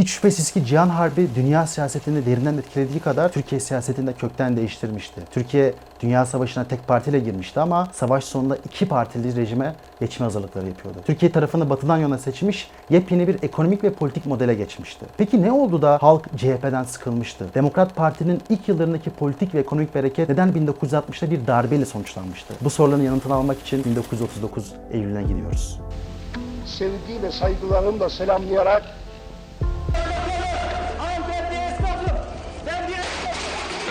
Hiç 0.00 0.10
şüphesiz 0.10 0.50
ki 0.50 0.64
Cihan 0.66 0.88
Harbi 0.88 1.28
dünya 1.34 1.66
siyasetini 1.66 2.26
derinden 2.26 2.56
etkilediği 2.56 3.00
kadar 3.00 3.32
Türkiye 3.32 3.60
siyasetini 3.60 4.06
de 4.06 4.12
kökten 4.12 4.56
değiştirmişti. 4.56 5.20
Türkiye 5.30 5.74
Dünya 6.00 6.26
Savaşı'na 6.26 6.64
tek 6.64 6.88
partiyle 6.88 7.18
girmişti 7.18 7.60
ama 7.60 7.88
savaş 7.92 8.24
sonunda 8.24 8.56
iki 8.56 8.88
partili 8.88 9.36
rejime 9.36 9.74
geçme 10.00 10.24
hazırlıkları 10.24 10.68
yapıyordu. 10.68 10.98
Türkiye 11.06 11.32
tarafını 11.32 11.70
batıdan 11.70 11.96
yana 11.96 12.18
seçmiş, 12.18 12.70
yepyeni 12.90 13.28
bir 13.28 13.42
ekonomik 13.42 13.84
ve 13.84 13.92
politik 13.92 14.26
modele 14.26 14.54
geçmişti. 14.54 15.06
Peki 15.16 15.42
ne 15.42 15.52
oldu 15.52 15.82
da 15.82 15.98
halk 16.00 16.28
CHP'den 16.36 16.84
sıkılmıştı? 16.84 17.46
Demokrat 17.54 17.96
Parti'nin 17.96 18.42
ilk 18.48 18.68
yıllarındaki 18.68 19.10
politik 19.10 19.54
ve 19.54 19.60
ekonomik 19.60 19.94
bereket 19.94 20.28
neden 20.28 20.48
1960'ta 20.48 21.30
bir 21.30 21.46
darbeyle 21.46 21.84
sonuçlanmıştı? 21.84 22.54
Bu 22.60 22.70
soruların 22.70 23.02
yanıtını 23.02 23.34
almak 23.34 23.60
için 23.60 23.84
1939 23.84 24.72
Eylül'üne 24.92 25.22
gidiyoruz. 25.22 25.80
sevgi 26.66 27.22
ve 27.22 27.32
saygılarımla 27.32 28.10
selamlayarak 28.10 28.82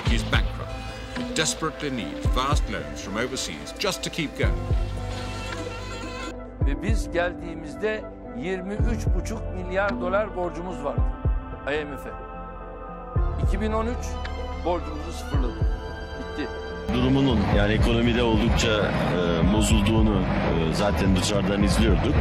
he's 0.10 0.24
bankrupt. 0.24 0.72
Desperately 1.36 1.90
needs 1.90 2.26
vast 2.36 2.64
loans 2.72 3.02
from 3.02 3.18
overseas 3.18 3.74
just 3.80 4.04
to 4.04 4.10
keep 4.10 4.38
going. 4.38 4.60
Ve 6.66 6.82
biz 6.84 7.12
geldiğimizde 7.12 8.04
23,5 8.38 9.56
milyar 9.56 10.02
dolar 10.02 10.36
borcumuz 10.36 10.84
vardı 10.84 11.02
IMF'e. 11.68 12.10
2013 13.48 13.98
borcumuzu 14.66 15.12
sıfırladık. 15.12 15.62
Bitti. 16.20 16.50
durumunun 16.94 17.40
yani 17.58 17.74
ekonomide 17.74 18.24
oldukça 18.24 18.68
e, 18.70 19.54
bozulduğunu 19.54 20.20
e, 20.20 20.74
zaten 20.74 21.16
dışarıdan 21.16 21.64
izliyorduk. 21.64 22.16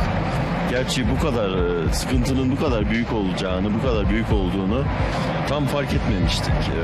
Gerçi 0.71 1.07
bu 1.11 1.23
kadar 1.23 1.49
e, 1.49 1.93
sıkıntının 1.93 2.51
bu 2.51 2.57
kadar 2.57 2.91
büyük 2.91 3.13
olacağını, 3.13 3.75
bu 3.75 3.83
kadar 3.83 4.11
büyük 4.11 4.33
olduğunu 4.33 4.85
tam 5.49 5.67
fark 5.67 5.95
etmemiştik. 5.95 6.53
E, 6.53 6.81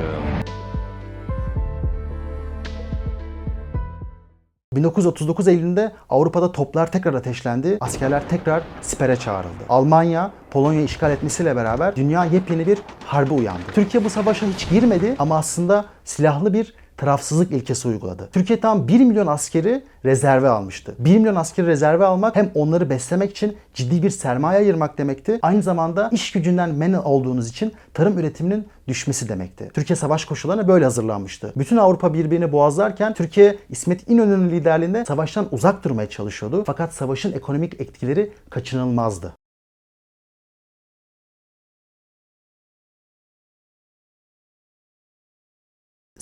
1939 4.76 5.48
Eylül'ünde 5.48 5.92
Avrupa'da 6.10 6.52
toplar 6.52 6.92
tekrar 6.92 7.14
ateşlendi, 7.14 7.78
askerler 7.80 8.28
tekrar 8.28 8.62
sipere 8.82 9.16
çağrıldı. 9.16 9.64
Almanya, 9.68 10.30
Polonya 10.50 10.82
işgal 10.82 11.10
etmesiyle 11.10 11.56
beraber 11.56 11.96
dünya 11.96 12.24
yepyeni 12.24 12.66
bir 12.66 12.78
harbe 13.06 13.34
uyandı. 13.34 13.62
Türkiye 13.74 14.04
bu 14.04 14.10
savaşa 14.10 14.46
hiç 14.46 14.70
girmedi 14.70 15.14
ama 15.18 15.38
aslında 15.38 15.84
silahlı 16.04 16.52
bir 16.52 16.74
tarafsızlık 16.96 17.52
ilkesi 17.52 17.88
uyguladı. 17.88 18.28
Türkiye 18.32 18.60
tam 18.60 18.88
1 18.88 19.00
milyon 19.00 19.26
askeri 19.26 19.82
rezerve 20.04 20.48
almıştı. 20.48 20.94
1 20.98 21.18
milyon 21.18 21.34
askeri 21.34 21.66
rezerve 21.66 22.04
almak 22.04 22.36
hem 22.36 22.50
onları 22.54 22.90
beslemek 22.90 23.30
için 23.30 23.56
ciddi 23.74 24.02
bir 24.02 24.10
sermaye 24.10 24.58
ayırmak 24.58 24.98
demekti. 24.98 25.38
Aynı 25.42 25.62
zamanda 25.62 26.08
iş 26.12 26.32
gücünden 26.32 26.70
men 26.70 26.92
olduğunuz 26.92 27.48
için 27.48 27.72
tarım 27.94 28.18
üretiminin 28.18 28.68
düşmesi 28.88 29.28
demekti. 29.28 29.70
Türkiye 29.74 29.96
savaş 29.96 30.24
koşullarına 30.24 30.68
böyle 30.68 30.84
hazırlanmıştı. 30.84 31.52
Bütün 31.56 31.76
Avrupa 31.76 32.14
birbirini 32.14 32.52
boğazlarken 32.52 33.14
Türkiye 33.14 33.58
İsmet 33.70 34.10
İnönü'nün 34.10 34.50
liderliğinde 34.50 35.04
savaştan 35.04 35.46
uzak 35.50 35.84
durmaya 35.84 36.08
çalışıyordu. 36.08 36.62
Fakat 36.66 36.94
savaşın 36.94 37.32
ekonomik 37.32 37.80
etkileri 37.80 38.32
kaçınılmazdı. 38.50 39.43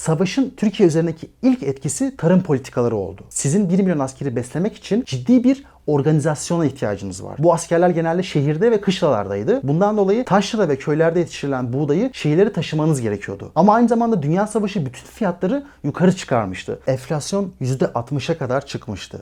Savaşın 0.03 0.55
Türkiye 0.57 0.89
üzerindeki 0.89 1.31
ilk 1.43 1.63
etkisi 1.63 2.17
tarım 2.17 2.43
politikaları 2.43 2.97
oldu. 2.97 3.23
Sizin 3.31 3.69
1 3.69 3.79
milyon 3.79 3.99
askeri 3.99 4.37
beslemek 4.37 4.77
için 4.77 5.05
ciddi 5.07 5.45
bir 5.45 5.65
organizasyona 5.87 6.67
ihtiyacınız 6.67 7.25
var. 7.25 7.37
Bu 7.39 7.55
askerler 7.55 7.91
genelde 7.91 8.23
şehirde 8.23 8.71
ve 8.71 8.81
kışlalardaydı. 8.81 9.61
Bundan 9.63 9.97
dolayı 9.97 10.25
taşra 10.25 10.69
ve 10.69 10.77
köylerde 10.77 11.19
yetiştirilen 11.19 11.73
buğdayı 11.73 12.11
şehirlere 12.13 12.53
taşımanız 12.53 13.01
gerekiyordu. 13.01 13.53
Ama 13.55 13.75
aynı 13.75 13.89
zamanda 13.89 14.23
Dünya 14.23 14.47
Savaşı 14.47 14.87
bütün 14.87 15.05
fiyatları 15.07 15.65
yukarı 15.85 16.17
çıkarmıştı. 16.17 16.79
Enflasyon 16.87 17.53
%60'a 17.61 18.39
kadar 18.39 18.67
çıkmıştı. 18.67 19.21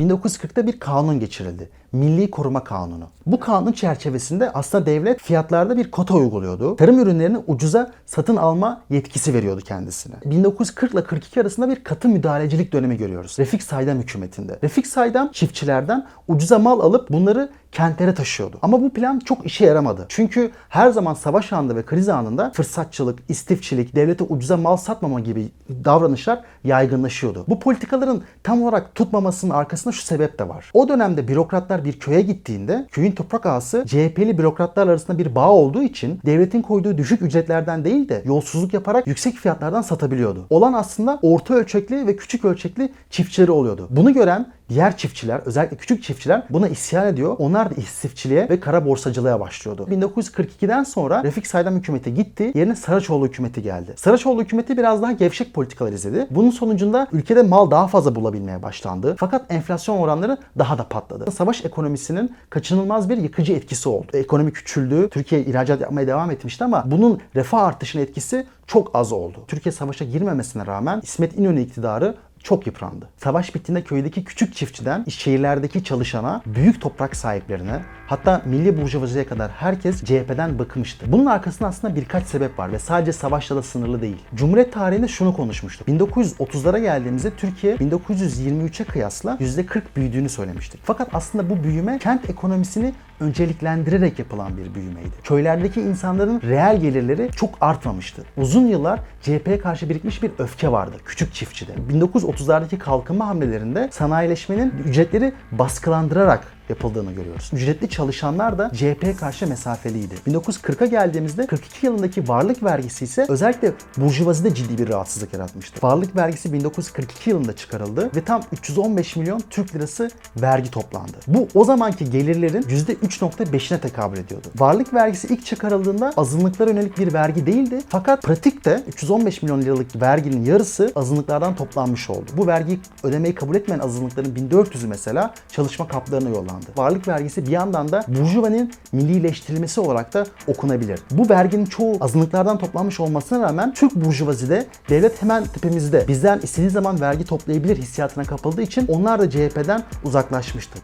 1940'ta 0.00 0.66
bir 0.66 0.80
kanun 0.80 1.20
geçirildi. 1.20 1.68
Milli 1.92 2.30
Koruma 2.30 2.64
Kanunu. 2.64 3.08
Bu 3.26 3.40
kanun 3.40 3.72
çerçevesinde 3.72 4.50
aslında 4.52 4.86
devlet 4.86 5.20
fiyatlarda 5.20 5.76
bir 5.76 5.90
kota 5.90 6.14
uyguluyordu. 6.14 6.76
Tarım 6.76 6.98
ürünlerini 6.98 7.38
ucuza 7.46 7.92
satın 8.06 8.36
alma 8.36 8.82
yetkisi 8.90 9.34
veriyordu 9.34 9.60
kendisine. 9.60 10.14
1940 10.24 10.94
ile 10.94 11.04
42 11.04 11.40
arasında 11.40 11.68
bir 11.68 11.84
katı 11.84 12.08
müdahalecilik 12.08 12.72
dönemi 12.72 12.96
görüyoruz. 12.96 13.36
Refik 13.38 13.62
Saydam 13.62 13.98
hükümetinde. 13.98 14.58
Refik 14.62 14.86
Saydam 14.86 15.32
çiftçilerden 15.32 16.06
ucuza 16.28 16.58
mal 16.58 16.80
alıp 16.80 17.10
bunları 17.10 17.50
kentlere 17.72 18.14
taşıyordu. 18.14 18.58
Ama 18.62 18.82
bu 18.82 18.90
plan 18.90 19.18
çok 19.18 19.46
işe 19.46 19.66
yaramadı. 19.66 20.06
Çünkü 20.08 20.50
her 20.68 20.90
zaman 20.90 21.14
savaş 21.14 21.52
anında 21.52 21.76
ve 21.76 21.84
kriz 21.84 22.08
anında 22.08 22.50
fırsatçılık, 22.54 23.18
istifçilik, 23.28 23.94
devlete 23.94 24.24
ucuza 24.24 24.56
mal 24.56 24.76
satmama 24.76 25.20
gibi 25.20 25.48
davranışlar 25.84 26.40
yaygınlaşıyordu. 26.64 27.44
Bu 27.48 27.60
politikaların 27.60 28.22
tam 28.42 28.62
olarak 28.62 28.94
tutmamasının 28.94 29.54
arkasında 29.54 29.92
şu 29.92 30.02
sebep 30.02 30.38
de 30.38 30.48
var. 30.48 30.70
O 30.74 30.88
dönemde 30.88 31.28
bürokratlar 31.28 31.84
bir 31.84 31.98
köye 31.98 32.20
gittiğinde 32.20 32.86
köyün 32.92 33.12
toprak 33.12 33.46
ağası 33.46 33.84
CHP'li 33.86 34.38
bürokratlar 34.38 34.88
arasında 34.88 35.18
bir 35.18 35.34
bağ 35.34 35.50
olduğu 35.50 35.82
için 35.82 36.20
devletin 36.26 36.62
koyduğu 36.62 36.98
düşük 36.98 37.22
ücretlerden 37.22 37.84
değil 37.84 38.08
de 38.08 38.22
yolsuzluk 38.24 38.74
yaparak 38.74 39.06
yüksek 39.06 39.34
fiyatlardan 39.34 39.82
satabiliyordu. 39.82 40.46
Olan 40.50 40.72
aslında 40.72 41.18
orta 41.22 41.54
ölçekli 41.54 42.06
ve 42.06 42.16
küçük 42.16 42.44
ölçekli 42.44 42.92
çiftçileri 43.10 43.50
oluyordu. 43.50 43.88
Bunu 43.90 44.12
gören 44.12 44.52
diğer 44.70 44.96
çiftçiler, 44.96 45.40
özellikle 45.44 45.76
küçük 45.76 46.02
çiftçiler 46.02 46.42
buna 46.50 46.68
isyan 46.68 47.06
ediyor. 47.06 47.36
Onlar 47.38 47.70
da 47.70 47.74
istifçiliğe 47.74 48.48
ve 48.48 48.60
kara 48.60 48.86
borsacılığa 48.86 49.40
başlıyordu. 49.40 49.86
1942'den 49.90 50.84
sonra 50.84 51.24
Refik 51.24 51.46
Saydam 51.46 51.76
hükümeti 51.76 52.14
gitti. 52.14 52.52
Yerine 52.54 52.76
Saraçoğlu 52.76 53.26
hükümeti 53.26 53.62
geldi. 53.62 53.94
Saraçoğlu 53.96 54.42
hükümeti 54.42 54.76
biraz 54.76 55.02
daha 55.02 55.12
gevşek 55.12 55.54
politikalar 55.54 55.92
izledi. 55.92 56.26
Bunun 56.30 56.50
sonucunda 56.50 57.06
ülkede 57.12 57.42
mal 57.42 57.70
daha 57.70 57.88
fazla 57.88 58.14
bulabilmeye 58.14 58.62
başlandı. 58.62 59.16
Fakat 59.18 59.52
enflasyon 59.52 59.98
oranları 59.98 60.38
daha 60.58 60.78
da 60.78 60.88
patladı. 60.88 61.30
Savaş 61.30 61.64
ekonomisinin 61.64 62.36
kaçınılmaz 62.50 63.08
bir 63.08 63.16
yıkıcı 63.16 63.52
etkisi 63.52 63.88
oldu. 63.88 64.06
Ekonomi 64.12 64.52
küçüldü. 64.52 65.08
Türkiye 65.10 65.40
ihracat 65.40 65.80
yapmaya 65.80 66.06
devam 66.06 66.30
etmişti 66.30 66.64
ama 66.64 66.82
bunun 66.86 67.20
refah 67.34 67.62
artışının 67.62 68.02
etkisi 68.02 68.46
çok 68.66 68.90
az 68.94 69.12
oldu. 69.12 69.44
Türkiye 69.48 69.72
savaşa 69.72 70.04
girmemesine 70.04 70.66
rağmen 70.66 71.00
İsmet 71.02 71.38
İnönü 71.38 71.60
iktidarı 71.60 72.14
çok 72.42 72.66
yıprandı. 72.66 73.08
Savaş 73.16 73.54
bittiğinde 73.54 73.84
köydeki 73.84 74.24
küçük 74.24 74.54
çiftçiden 74.54 75.04
şehirlerdeki 75.08 75.84
çalışana, 75.84 76.42
büyük 76.46 76.80
toprak 76.80 77.16
sahiplerine, 77.16 77.80
hatta 78.06 78.42
milli 78.44 78.82
burjuvaziye 78.82 79.26
kadar 79.26 79.50
herkes 79.50 80.04
CHP'den 80.04 80.58
bıkmıştı. 80.58 81.06
Bunun 81.12 81.26
arkasında 81.26 81.68
aslında 81.68 81.96
birkaç 81.96 82.26
sebep 82.26 82.58
var 82.58 82.72
ve 82.72 82.78
sadece 82.78 83.12
savaşla 83.12 83.56
da 83.56 83.62
sınırlı 83.62 84.02
değil. 84.02 84.16
Cumhuriyet 84.34 84.72
tarihinde 84.72 85.08
şunu 85.08 85.36
konuşmuştuk. 85.36 85.88
1930'lara 85.88 86.80
geldiğimizde 86.80 87.30
Türkiye 87.30 87.76
1923'e 87.76 88.84
kıyasla 88.84 89.36
%40 89.40 89.82
büyüdüğünü 89.96 90.28
söylemiştik. 90.28 90.80
Fakat 90.84 91.08
aslında 91.12 91.50
bu 91.50 91.64
büyüme 91.64 91.98
kent 91.98 92.30
ekonomisini 92.30 92.94
önceliklendirerek 93.20 94.18
yapılan 94.18 94.56
bir 94.56 94.74
büyümeydi. 94.74 95.10
Köylerdeki 95.24 95.80
insanların 95.80 96.40
reel 96.40 96.80
gelirleri 96.80 97.30
çok 97.36 97.58
artmamıştı. 97.60 98.22
Uzun 98.36 98.66
yıllar 98.66 99.00
CHP'ye 99.22 99.58
karşı 99.58 99.88
birikmiş 99.88 100.22
bir 100.22 100.30
öfke 100.38 100.72
vardı 100.72 100.96
küçük 101.04 101.34
çiftçide. 101.34 101.72
1930'lardaki 101.92 102.78
kalkınma 102.78 103.26
hamlelerinde 103.26 103.88
sanayileşmenin 103.92 104.74
ücretleri 104.86 105.32
baskılandırarak 105.52 106.59
yapıldığını 106.70 107.12
görüyoruz. 107.12 107.50
Ücretli 107.52 107.88
çalışanlar 107.88 108.58
da 108.58 108.70
CHP'ye 108.74 109.16
karşı 109.16 109.46
mesafeliydi. 109.46 110.14
1940'a 110.28 110.86
geldiğimizde 110.86 111.46
42 111.46 111.86
yılındaki 111.86 112.28
varlık 112.28 112.62
vergisi 112.62 113.04
ise 113.04 113.26
özellikle 113.28 113.72
burjuvazide 113.96 114.54
ciddi 114.54 114.78
bir 114.78 114.88
rahatsızlık 114.88 115.32
yaratmıştı. 115.32 115.86
Varlık 115.86 116.16
vergisi 116.16 116.52
1942 116.52 117.30
yılında 117.30 117.56
çıkarıldı 117.56 118.10
ve 118.16 118.24
tam 118.24 118.42
315 118.52 119.16
milyon 119.16 119.42
Türk 119.50 119.74
lirası 119.74 120.10
vergi 120.36 120.70
toplandı. 120.70 121.16
Bu 121.26 121.48
o 121.54 121.64
zamanki 121.64 122.10
gelirlerin 122.10 122.62
%3.5'ine 122.62 123.80
tekabül 123.80 124.18
ediyordu. 124.18 124.48
Varlık 124.58 124.94
vergisi 124.94 125.26
ilk 125.26 125.46
çıkarıldığında 125.46 126.12
azınlıklara 126.16 126.70
yönelik 126.70 126.98
bir 126.98 127.12
vergi 127.12 127.46
değildi. 127.46 127.80
Fakat 127.88 128.22
pratikte 128.22 128.82
315 128.88 129.42
milyon 129.42 129.62
liralık 129.62 130.02
verginin 130.02 130.44
yarısı 130.44 130.92
azınlıklardan 130.94 131.56
toplanmış 131.56 132.10
oldu. 132.10 132.30
Bu 132.36 132.46
vergiyi 132.46 132.80
ödemeyi 133.02 133.34
kabul 133.34 133.56
etmeyen 133.56 133.80
azınlıkların 133.80 134.34
1400'ü 134.34 134.86
mesela 134.86 135.34
çalışma 135.52 135.88
kaplarına 135.88 136.28
yollandı. 136.28 136.59
Varlık 136.76 137.08
vergisi 137.08 137.46
bir 137.46 137.50
yandan 137.50 137.92
da 137.92 138.04
burjuvanın 138.08 138.72
millileştirilmesi 138.92 139.80
olarak 139.80 140.14
da 140.14 140.26
okunabilir. 140.46 141.00
Bu 141.10 141.28
verginin 141.28 141.66
çoğu 141.66 141.96
azınlıklardan 142.00 142.58
toplanmış 142.58 143.00
olmasına 143.00 143.42
rağmen 143.42 143.74
Türk 143.74 143.94
burjuvazide 143.94 144.66
devlet 144.88 145.22
hemen 145.22 145.44
tepemizde 145.44 146.04
bizden 146.08 146.38
istediği 146.38 146.70
zaman 146.70 147.00
vergi 147.00 147.24
toplayabilir 147.24 147.76
hissiyatına 147.76 148.24
kapıldığı 148.24 148.62
için 148.62 148.86
onlar 148.88 149.20
da 149.20 149.30
CHP'den 149.30 149.82
uzaklaşmıştı. 150.04 150.78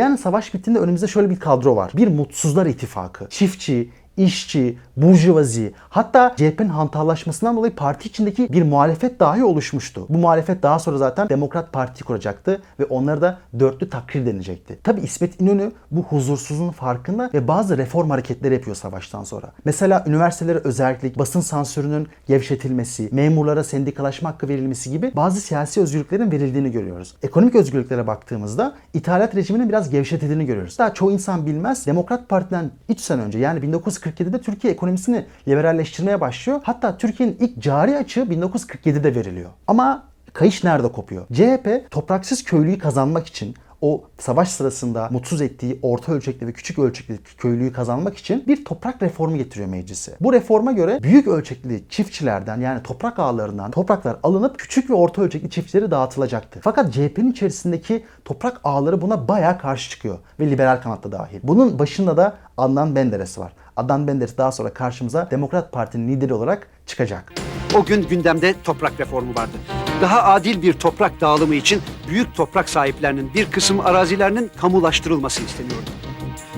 Yani 0.00 0.18
savaş 0.18 0.54
bittiğinde 0.54 0.78
önümüzde 0.80 1.06
şöyle 1.06 1.30
bir 1.30 1.40
kadro 1.40 1.76
var. 1.76 1.92
Bir 1.96 2.08
mutsuzlar 2.08 2.66
ittifakı. 2.66 3.28
Çiftçi, 3.30 3.92
işçi, 4.16 4.78
burjuvazi 4.96 5.72
hatta 5.88 6.34
CHP'nin 6.36 6.68
hantallaşmasından 6.68 7.56
dolayı 7.56 7.74
parti 7.74 8.08
içindeki 8.08 8.52
bir 8.52 8.62
muhalefet 8.62 9.20
dahi 9.20 9.44
oluşmuştu. 9.44 10.06
Bu 10.08 10.18
muhalefet 10.18 10.62
daha 10.62 10.78
sonra 10.78 10.98
zaten 10.98 11.28
Demokrat 11.28 11.72
Parti 11.72 12.04
kuracaktı 12.04 12.62
ve 12.80 12.84
onlara 12.84 13.20
da 13.20 13.38
dörtlü 13.58 13.90
takrir 13.90 14.26
denilecekti. 14.26 14.78
Tabi 14.82 15.00
İsmet 15.00 15.40
İnönü 15.40 15.72
bu 15.90 16.02
huzursuzluğun 16.02 16.70
farkında 16.70 17.30
ve 17.34 17.48
bazı 17.48 17.78
reform 17.78 18.10
hareketleri 18.10 18.54
yapıyor 18.54 18.76
savaştan 18.76 19.24
sonra. 19.24 19.52
Mesela 19.64 20.04
üniversitelere 20.06 20.58
özellik, 20.58 21.18
basın 21.18 21.40
sansürünün 21.40 22.08
gevşetilmesi, 22.26 23.08
memurlara 23.12 23.64
sendikalaşma 23.64 24.30
hakkı 24.30 24.48
verilmesi 24.48 24.90
gibi 24.90 25.12
bazı 25.16 25.40
siyasi 25.40 25.80
özgürlüklerin 25.80 26.32
verildiğini 26.32 26.72
görüyoruz. 26.72 27.14
Ekonomik 27.22 27.54
özgürlüklere 27.54 28.06
baktığımızda 28.06 28.74
ithalat 28.94 29.34
rejiminin 29.34 29.68
biraz 29.68 29.90
gevşetildiğini 29.90 30.46
görüyoruz. 30.46 30.78
Daha 30.78 30.94
çoğu 30.94 31.12
insan 31.12 31.46
bilmez. 31.46 31.86
Demokrat 31.86 32.28
Parti'den 32.28 32.70
3 32.88 33.00
sene 33.00 33.22
önce 33.22 33.38
yani 33.38 33.62
1947'de 34.00 34.40
Türkiye 34.40 34.72
ekonomisini 34.72 35.26
liberalleştirmeye 35.48 36.20
başlıyor. 36.20 36.60
Hatta 36.62 36.98
Türkiye'nin 36.98 37.36
ilk 37.40 37.62
cari 37.62 37.96
açığı 37.96 38.20
1947'de 38.20 39.14
veriliyor. 39.14 39.50
Ama 39.66 40.08
kayış 40.32 40.64
nerede 40.64 40.92
kopuyor? 40.92 41.26
CHP 41.32 41.90
topraksız 41.90 42.44
köylüyü 42.44 42.78
kazanmak 42.78 43.26
için 43.26 43.56
o 43.82 44.04
savaş 44.18 44.48
sırasında 44.48 45.08
mutsuz 45.10 45.42
ettiği 45.42 45.78
orta 45.82 46.12
ölçekli 46.12 46.46
ve 46.46 46.52
küçük 46.52 46.78
ölçekli 46.78 47.18
köylüyü 47.38 47.72
kazanmak 47.72 48.16
için 48.16 48.44
bir 48.46 48.64
toprak 48.64 49.02
reformu 49.02 49.36
getiriyor 49.36 49.68
meclise. 49.68 50.16
Bu 50.20 50.32
reforma 50.32 50.72
göre 50.72 51.02
büyük 51.02 51.28
ölçekli 51.28 51.84
çiftçilerden 51.88 52.60
yani 52.60 52.82
toprak 52.82 53.18
ağlarından 53.18 53.70
topraklar 53.70 54.16
alınıp 54.22 54.58
küçük 54.58 54.90
ve 54.90 54.94
orta 54.94 55.22
ölçekli 55.22 55.50
çiftçilere 55.50 55.90
dağıtılacaktı. 55.90 56.60
Fakat 56.62 56.92
CHP'nin 56.92 57.32
içerisindeki 57.32 58.04
toprak 58.24 58.60
ağları 58.64 59.02
buna 59.02 59.28
bayağı 59.28 59.58
karşı 59.58 59.90
çıkıyor 59.90 60.18
ve 60.40 60.50
liberal 60.50 60.82
kanatta 60.82 61.12
dahil. 61.12 61.40
Bunun 61.42 61.78
başında 61.78 62.16
da 62.16 62.36
Adnan 62.56 62.88
Menderes 62.88 63.38
var. 63.38 63.52
Adnan 63.80 64.00
Menderes 64.00 64.36
daha 64.36 64.52
sonra 64.52 64.74
karşımıza 64.74 65.30
Demokrat 65.30 65.72
Parti'nin 65.72 66.08
lideri 66.08 66.34
olarak 66.34 66.66
çıkacak. 66.86 67.32
O 67.74 67.84
gün 67.84 68.08
gündemde 68.08 68.54
toprak 68.64 69.00
reformu 69.00 69.34
vardı. 69.34 69.56
Daha 70.00 70.22
adil 70.22 70.62
bir 70.62 70.72
toprak 70.72 71.20
dağılımı 71.20 71.54
için 71.54 71.82
büyük 72.08 72.34
toprak 72.34 72.68
sahiplerinin 72.68 73.34
bir 73.34 73.50
kısım 73.50 73.80
arazilerinin 73.80 74.50
kamulaştırılması 74.60 75.42
isteniyordu. 75.42 75.90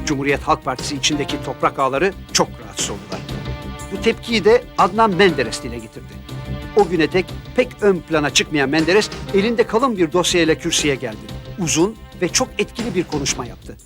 Cumhuriyet 0.06 0.42
Halk 0.42 0.64
Partisi 0.64 0.96
içindeki 0.96 1.44
toprak 1.44 1.78
ağları 1.78 2.12
çok 2.32 2.48
rahatsız 2.64 2.90
oldular. 2.90 3.20
Bu 3.92 4.02
tepkiyi 4.02 4.44
de 4.44 4.62
Adnan 4.78 5.10
Menderes 5.10 5.62
dile 5.62 5.78
getirdi. 5.78 6.12
O 6.76 6.88
güne 6.88 7.12
dek 7.12 7.26
pek 7.56 7.68
ön 7.82 7.98
plana 7.98 8.30
çıkmayan 8.30 8.70
Menderes 8.70 9.10
elinde 9.34 9.66
kalın 9.66 9.96
bir 9.96 10.12
dosyayla 10.12 10.54
kürsüye 10.54 10.94
geldi. 10.94 11.16
Uzun 11.58 11.96
ve 12.22 12.28
çok 12.28 12.48
etkili 12.58 12.94
bir 12.94 13.04
konuşma 13.04 13.46
yaptı. 13.46 13.76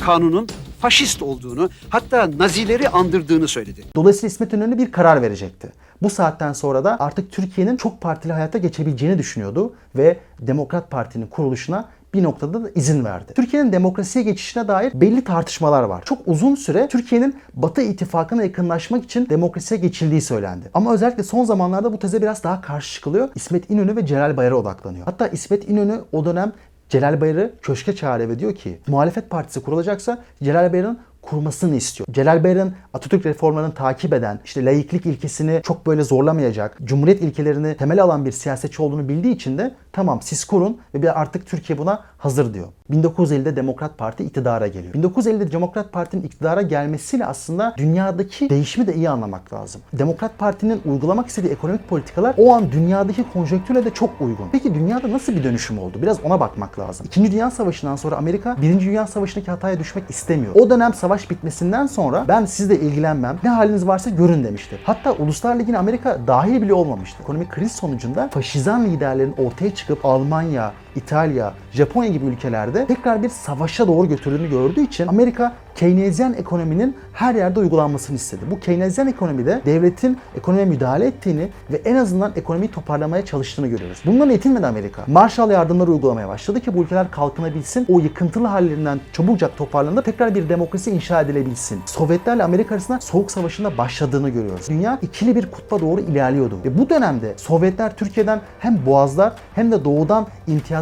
Kanunun 0.00 0.48
faşist 0.82 1.22
olduğunu 1.22 1.70
hatta 1.88 2.30
Nazileri 2.38 2.88
andırdığını 2.88 3.48
söyledi. 3.48 3.84
Dolayısıyla 3.96 4.28
İsmet 4.28 4.52
İnönü 4.52 4.78
bir 4.78 4.92
karar 4.92 5.22
verecekti. 5.22 5.72
Bu 6.02 6.10
saatten 6.10 6.52
sonra 6.52 6.84
da 6.84 6.96
artık 7.00 7.32
Türkiye'nin 7.32 7.76
çok 7.76 8.00
partili 8.00 8.32
hayata 8.32 8.58
geçebileceğini 8.58 9.18
düşünüyordu 9.18 9.74
ve 9.96 10.18
Demokrat 10.40 10.90
Parti'nin 10.90 11.26
kuruluşuna 11.26 11.88
bir 12.14 12.22
noktada 12.22 12.64
da 12.64 12.70
izin 12.74 13.04
verdi. 13.04 13.32
Türkiye'nin 13.34 13.72
demokrasiye 13.72 14.24
geçişine 14.24 14.68
dair 14.68 14.92
belli 15.00 15.24
tartışmalar 15.24 15.82
var. 15.82 16.02
Çok 16.04 16.18
uzun 16.26 16.54
süre 16.54 16.88
Türkiye'nin 16.88 17.36
Batı 17.54 17.82
ittifakına 17.82 18.42
yakınlaşmak 18.42 19.04
için 19.04 19.28
demokrasiye 19.28 19.80
geçildiği 19.80 20.20
söylendi. 20.20 20.70
Ama 20.74 20.94
özellikle 20.94 21.22
son 21.22 21.44
zamanlarda 21.44 21.92
bu 21.92 21.98
teze 21.98 22.22
biraz 22.22 22.44
daha 22.44 22.60
karşı 22.60 22.94
çıkılıyor. 22.94 23.28
İsmet 23.34 23.70
İnönü 23.70 23.96
ve 23.96 24.06
Celal 24.06 24.36
Bayar'a 24.36 24.56
odaklanıyor. 24.56 25.04
Hatta 25.04 25.28
İsmet 25.28 25.68
İnönü 25.68 26.00
o 26.12 26.24
dönem 26.24 26.52
Celal 26.92 27.20
Bayar'ı 27.20 27.52
köşke 27.62 27.96
çağırıyor 27.96 28.30
ve 28.30 28.38
diyor 28.38 28.54
ki 28.54 28.78
muhalefet 28.86 29.30
partisi 29.30 29.62
kurulacaksa 29.62 30.24
Celal 30.42 30.72
Bayar'ın 30.72 30.98
kurmasını 31.32 31.76
istiyor. 31.76 32.06
Celal 32.10 32.44
Bayar'ın 32.44 32.74
Atatürk 32.94 33.26
reformlarını 33.26 33.74
takip 33.74 34.12
eden, 34.12 34.40
işte 34.44 34.64
laiklik 34.64 35.06
ilkesini 35.06 35.60
çok 35.62 35.86
böyle 35.86 36.04
zorlamayacak, 36.04 36.78
cumhuriyet 36.84 37.22
ilkelerini 37.22 37.76
temel 37.76 38.02
alan 38.02 38.24
bir 38.24 38.32
siyasetçi 38.32 38.82
olduğunu 38.82 39.08
bildiği 39.08 39.34
için 39.34 39.58
de 39.58 39.74
tamam 39.92 40.22
siz 40.22 40.44
kurun 40.44 40.80
ve 40.94 41.02
bir 41.02 41.20
artık 41.20 41.46
Türkiye 41.46 41.78
buna 41.78 42.04
hazır 42.18 42.54
diyor. 42.54 42.68
1950'de 42.90 43.56
Demokrat 43.56 43.98
Parti 43.98 44.24
iktidara 44.24 44.66
geliyor. 44.66 44.94
1950'de 44.94 45.52
Demokrat 45.52 45.92
Parti'nin 45.92 46.22
iktidara 46.22 46.62
gelmesiyle 46.62 47.26
aslında 47.26 47.74
dünyadaki 47.76 48.50
değişimi 48.50 48.86
de 48.86 48.94
iyi 48.94 49.10
anlamak 49.10 49.52
lazım. 49.52 49.80
Demokrat 49.92 50.38
Parti'nin 50.38 50.80
uygulamak 50.84 51.26
istediği 51.26 51.52
ekonomik 51.52 51.88
politikalar 51.88 52.34
o 52.38 52.52
an 52.52 52.72
dünyadaki 52.72 53.24
konjonktüre 53.32 53.84
de 53.84 53.90
çok 53.90 54.20
uygun. 54.20 54.46
Peki 54.52 54.74
dünyada 54.74 55.12
nasıl 55.12 55.32
bir 55.34 55.44
dönüşüm 55.44 55.78
oldu? 55.78 56.02
Biraz 56.02 56.24
ona 56.24 56.40
bakmak 56.40 56.78
lazım. 56.78 57.06
İkinci 57.06 57.32
Dünya 57.32 57.50
Savaşı'ndan 57.50 57.96
sonra 57.96 58.16
Amerika 58.16 58.56
Birinci 58.62 58.86
Dünya 58.86 59.06
Savaşı'ndaki 59.06 59.50
hataya 59.50 59.78
düşmek 59.78 60.10
istemiyor. 60.10 60.54
O 60.54 60.70
dönem 60.70 60.94
savaş 60.94 61.21
bitmesinden 61.30 61.86
sonra 61.86 62.24
ben 62.28 62.44
sizle 62.44 62.80
ilgilenmem, 62.80 63.38
ne 63.44 63.50
haliniz 63.50 63.86
varsa 63.86 64.10
görün 64.10 64.44
demişti. 64.44 64.78
Hatta 64.84 65.12
Uluslar 65.12 65.58
Ligi'ne 65.58 65.78
Amerika 65.78 66.18
dahil 66.26 66.62
bile 66.62 66.74
olmamıştı. 66.74 67.22
Ekonomik 67.22 67.50
kriz 67.50 67.72
sonucunda 67.72 68.28
faşizan 68.28 68.84
liderlerin 68.84 69.34
ortaya 69.38 69.74
çıkıp 69.74 70.06
Almanya, 70.06 70.72
İtalya, 70.96 71.54
Japonya 71.72 72.08
gibi 72.08 72.26
ülkelerde 72.26 72.86
tekrar 72.86 73.22
bir 73.22 73.28
savaşa 73.28 73.86
doğru 73.86 74.08
götürdüğünü 74.08 74.50
gördüğü 74.50 74.80
için 74.80 75.06
Amerika 75.06 75.52
Keynesyen 75.74 76.32
ekonominin 76.32 76.96
her 77.12 77.34
yerde 77.34 77.60
uygulanmasını 77.60 78.16
istedi. 78.16 78.40
Bu 78.50 78.60
Keynesyen 78.60 79.06
ekonomide 79.06 79.62
devletin 79.66 80.18
ekonomiye 80.36 80.66
müdahale 80.66 81.06
ettiğini 81.06 81.48
ve 81.72 81.76
en 81.76 81.96
azından 81.96 82.32
ekonomiyi 82.36 82.70
toparlamaya 82.70 83.24
çalıştığını 83.24 83.66
görüyoruz. 83.66 84.02
Bundan 84.06 84.30
yetinmedi 84.30 84.66
Amerika. 84.66 85.02
Marshall 85.06 85.50
yardımları 85.50 85.90
uygulamaya 85.90 86.28
başladı 86.28 86.60
ki 86.60 86.74
bu 86.74 86.82
ülkeler 86.82 87.10
kalkınabilsin, 87.10 87.86
o 87.88 88.00
yıkıntılı 88.00 88.46
hallerinden 88.46 89.00
çabucak 89.12 89.56
toparlanıp 89.56 90.04
tekrar 90.04 90.34
bir 90.34 90.48
demokrasi 90.48 90.90
inşa 90.90 91.20
edilebilsin. 91.20 91.80
Sovyetlerle 91.86 92.44
Amerika 92.44 92.74
arasında 92.74 93.00
Soğuk 93.00 93.30
Savaşı'nda 93.30 93.78
başladığını 93.78 94.28
görüyoruz. 94.28 94.68
Dünya 94.68 94.98
ikili 95.02 95.36
bir 95.36 95.50
kutba 95.50 95.80
doğru 95.80 96.00
ilerliyordu. 96.00 96.58
Ve 96.64 96.78
bu 96.78 96.90
dönemde 96.90 97.34
Sovyetler 97.36 97.96
Türkiye'den 97.96 98.40
hem 98.58 98.86
boğazlar 98.86 99.32
hem 99.54 99.72
de 99.72 99.84
doğudan 99.84 100.26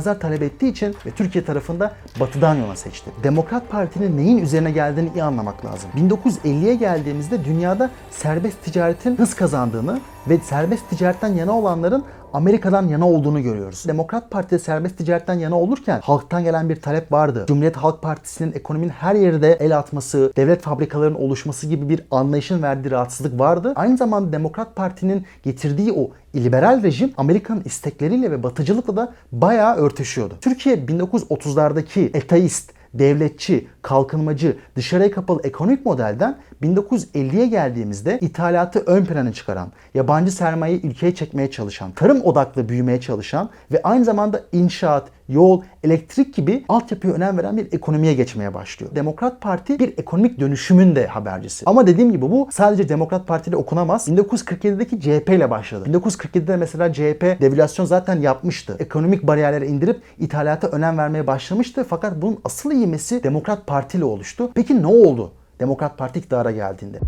imtiyazlar 0.00 0.20
talep 0.20 0.43
ettiği 0.43 0.70
için 0.70 0.97
ve 1.06 1.11
Türkiye 1.11 1.44
tarafında 1.44 1.93
batıdan 2.20 2.55
yola 2.55 2.76
seçti. 2.76 3.11
Demokrat 3.23 3.70
Parti'nin 3.70 4.17
neyin 4.17 4.38
üzerine 4.38 4.70
geldiğini 4.70 5.11
iyi 5.14 5.23
anlamak 5.23 5.64
lazım. 5.64 5.91
1950'ye 5.97 6.75
geldiğimizde 6.75 7.44
dünyada 7.44 7.91
serbest 8.11 8.64
ticaretin 8.64 9.17
hız 9.17 9.35
kazandığını 9.35 10.00
ve 10.28 10.38
serbest 10.38 10.90
ticaretten 10.90 11.34
yana 11.34 11.58
olanların 11.58 12.05
Amerika'dan 12.32 12.88
yana 12.88 13.08
olduğunu 13.08 13.43
görüyoruz. 13.43 13.84
Demokrat 13.88 14.31
Parti 14.31 14.50
de 14.50 14.58
serbest 14.58 14.99
ticaretten 14.99 15.34
yana 15.34 15.61
olurken 15.61 16.00
halktan 16.02 16.44
gelen 16.44 16.69
bir 16.69 16.76
talep 16.76 17.12
vardı. 17.12 17.44
Cumhuriyet 17.49 17.76
Halk 17.76 18.02
Partisi'nin 18.02 18.52
ekonominin 18.52 18.90
her 18.90 19.14
yerde 19.14 19.52
el 19.52 19.78
atması, 19.78 20.32
devlet 20.37 20.62
fabrikalarının 20.62 21.19
oluşması 21.19 21.67
gibi 21.67 21.88
bir 21.88 22.02
anlayışın 22.11 22.62
verdiği 22.62 22.90
rahatsızlık 22.90 23.40
vardı. 23.40 23.72
Aynı 23.76 23.96
zamanda 23.96 24.32
Demokrat 24.32 24.76
Parti'nin 24.76 25.26
getirdiği 25.43 25.93
o 25.93 26.11
liberal 26.34 26.82
rejim 26.82 27.12
Amerika'nın 27.16 27.62
istekleriyle 27.64 28.31
ve 28.31 28.43
batıcılıkla 28.43 28.96
da 28.96 29.12
bayağı 29.32 29.76
örtüşüyordu. 29.76 30.35
Türkiye 30.40 30.76
1930'lardaki 30.76 32.16
eteist, 32.16 32.73
devletçi, 32.94 33.66
kalkınmacı, 33.82 34.56
dışarıya 34.76 35.11
kapalı 35.11 35.40
ekonomik 35.44 35.87
modelden 35.87 36.37
1950'ye 36.62 37.47
geldiğimizde 37.47 38.18
ithalatı 38.20 38.78
ön 38.78 39.04
plana 39.04 39.32
çıkaran, 39.32 39.73
yabancı 39.94 40.32
sermayeyi 40.32 40.87
ülkeye 40.87 41.14
çekmeye 41.14 41.50
çalışan, 41.50 41.92
tarım 41.92 42.23
odaklı 42.23 42.68
büyümeye 42.68 43.00
çalışan 43.00 43.50
ve 43.73 43.80
aynı 43.82 44.04
zamanda 44.04 44.40
inşaat, 44.52 45.09
yol, 45.30 45.62
elektrik 45.84 46.34
gibi 46.34 46.64
altyapıya 46.68 47.12
önem 47.12 47.38
veren 47.38 47.56
bir 47.56 47.72
ekonomiye 47.72 48.14
geçmeye 48.14 48.54
başlıyor. 48.54 48.94
Demokrat 48.94 49.40
Parti 49.40 49.78
bir 49.78 49.99
ekonomik 49.99 50.40
dönüşümün 50.40 50.96
de 50.96 51.06
habercisi. 51.06 51.62
Ama 51.66 51.87
dediğim 51.87 52.12
gibi 52.12 52.30
bu 52.30 52.49
sadece 52.50 52.88
Demokrat 52.88 53.26
Parti 53.26 53.56
okunamaz. 53.56 54.08
1947'deki 54.08 55.00
CHP 55.00 55.28
ile 55.28 55.50
başladı. 55.50 55.90
1947'de 55.90 56.56
mesela 56.56 56.92
CHP 56.92 57.40
devalüasyon 57.40 57.87
zaten 57.87 58.20
yapmıştı. 58.20 58.76
Ekonomik 58.78 59.22
bariyerleri 59.22 59.66
indirip 59.66 60.02
ithalata 60.18 60.68
önem 60.68 60.99
vermeye 60.99 61.26
başlamıştı. 61.26 61.87
Fakat 61.88 62.22
bunun 62.22 62.38
asıl 62.44 62.72
ivmesi 62.72 63.22
Demokrat 63.22 63.66
Parti 63.66 63.99
ile 63.99 64.04
oluştu. 64.04 64.50
Peki 64.54 64.82
ne 64.82 64.87
oldu? 64.87 65.32
Demokrat 65.60 65.99
Parti 65.99 66.18
iktidara 66.18 66.50
geldiğinde. 66.50 66.99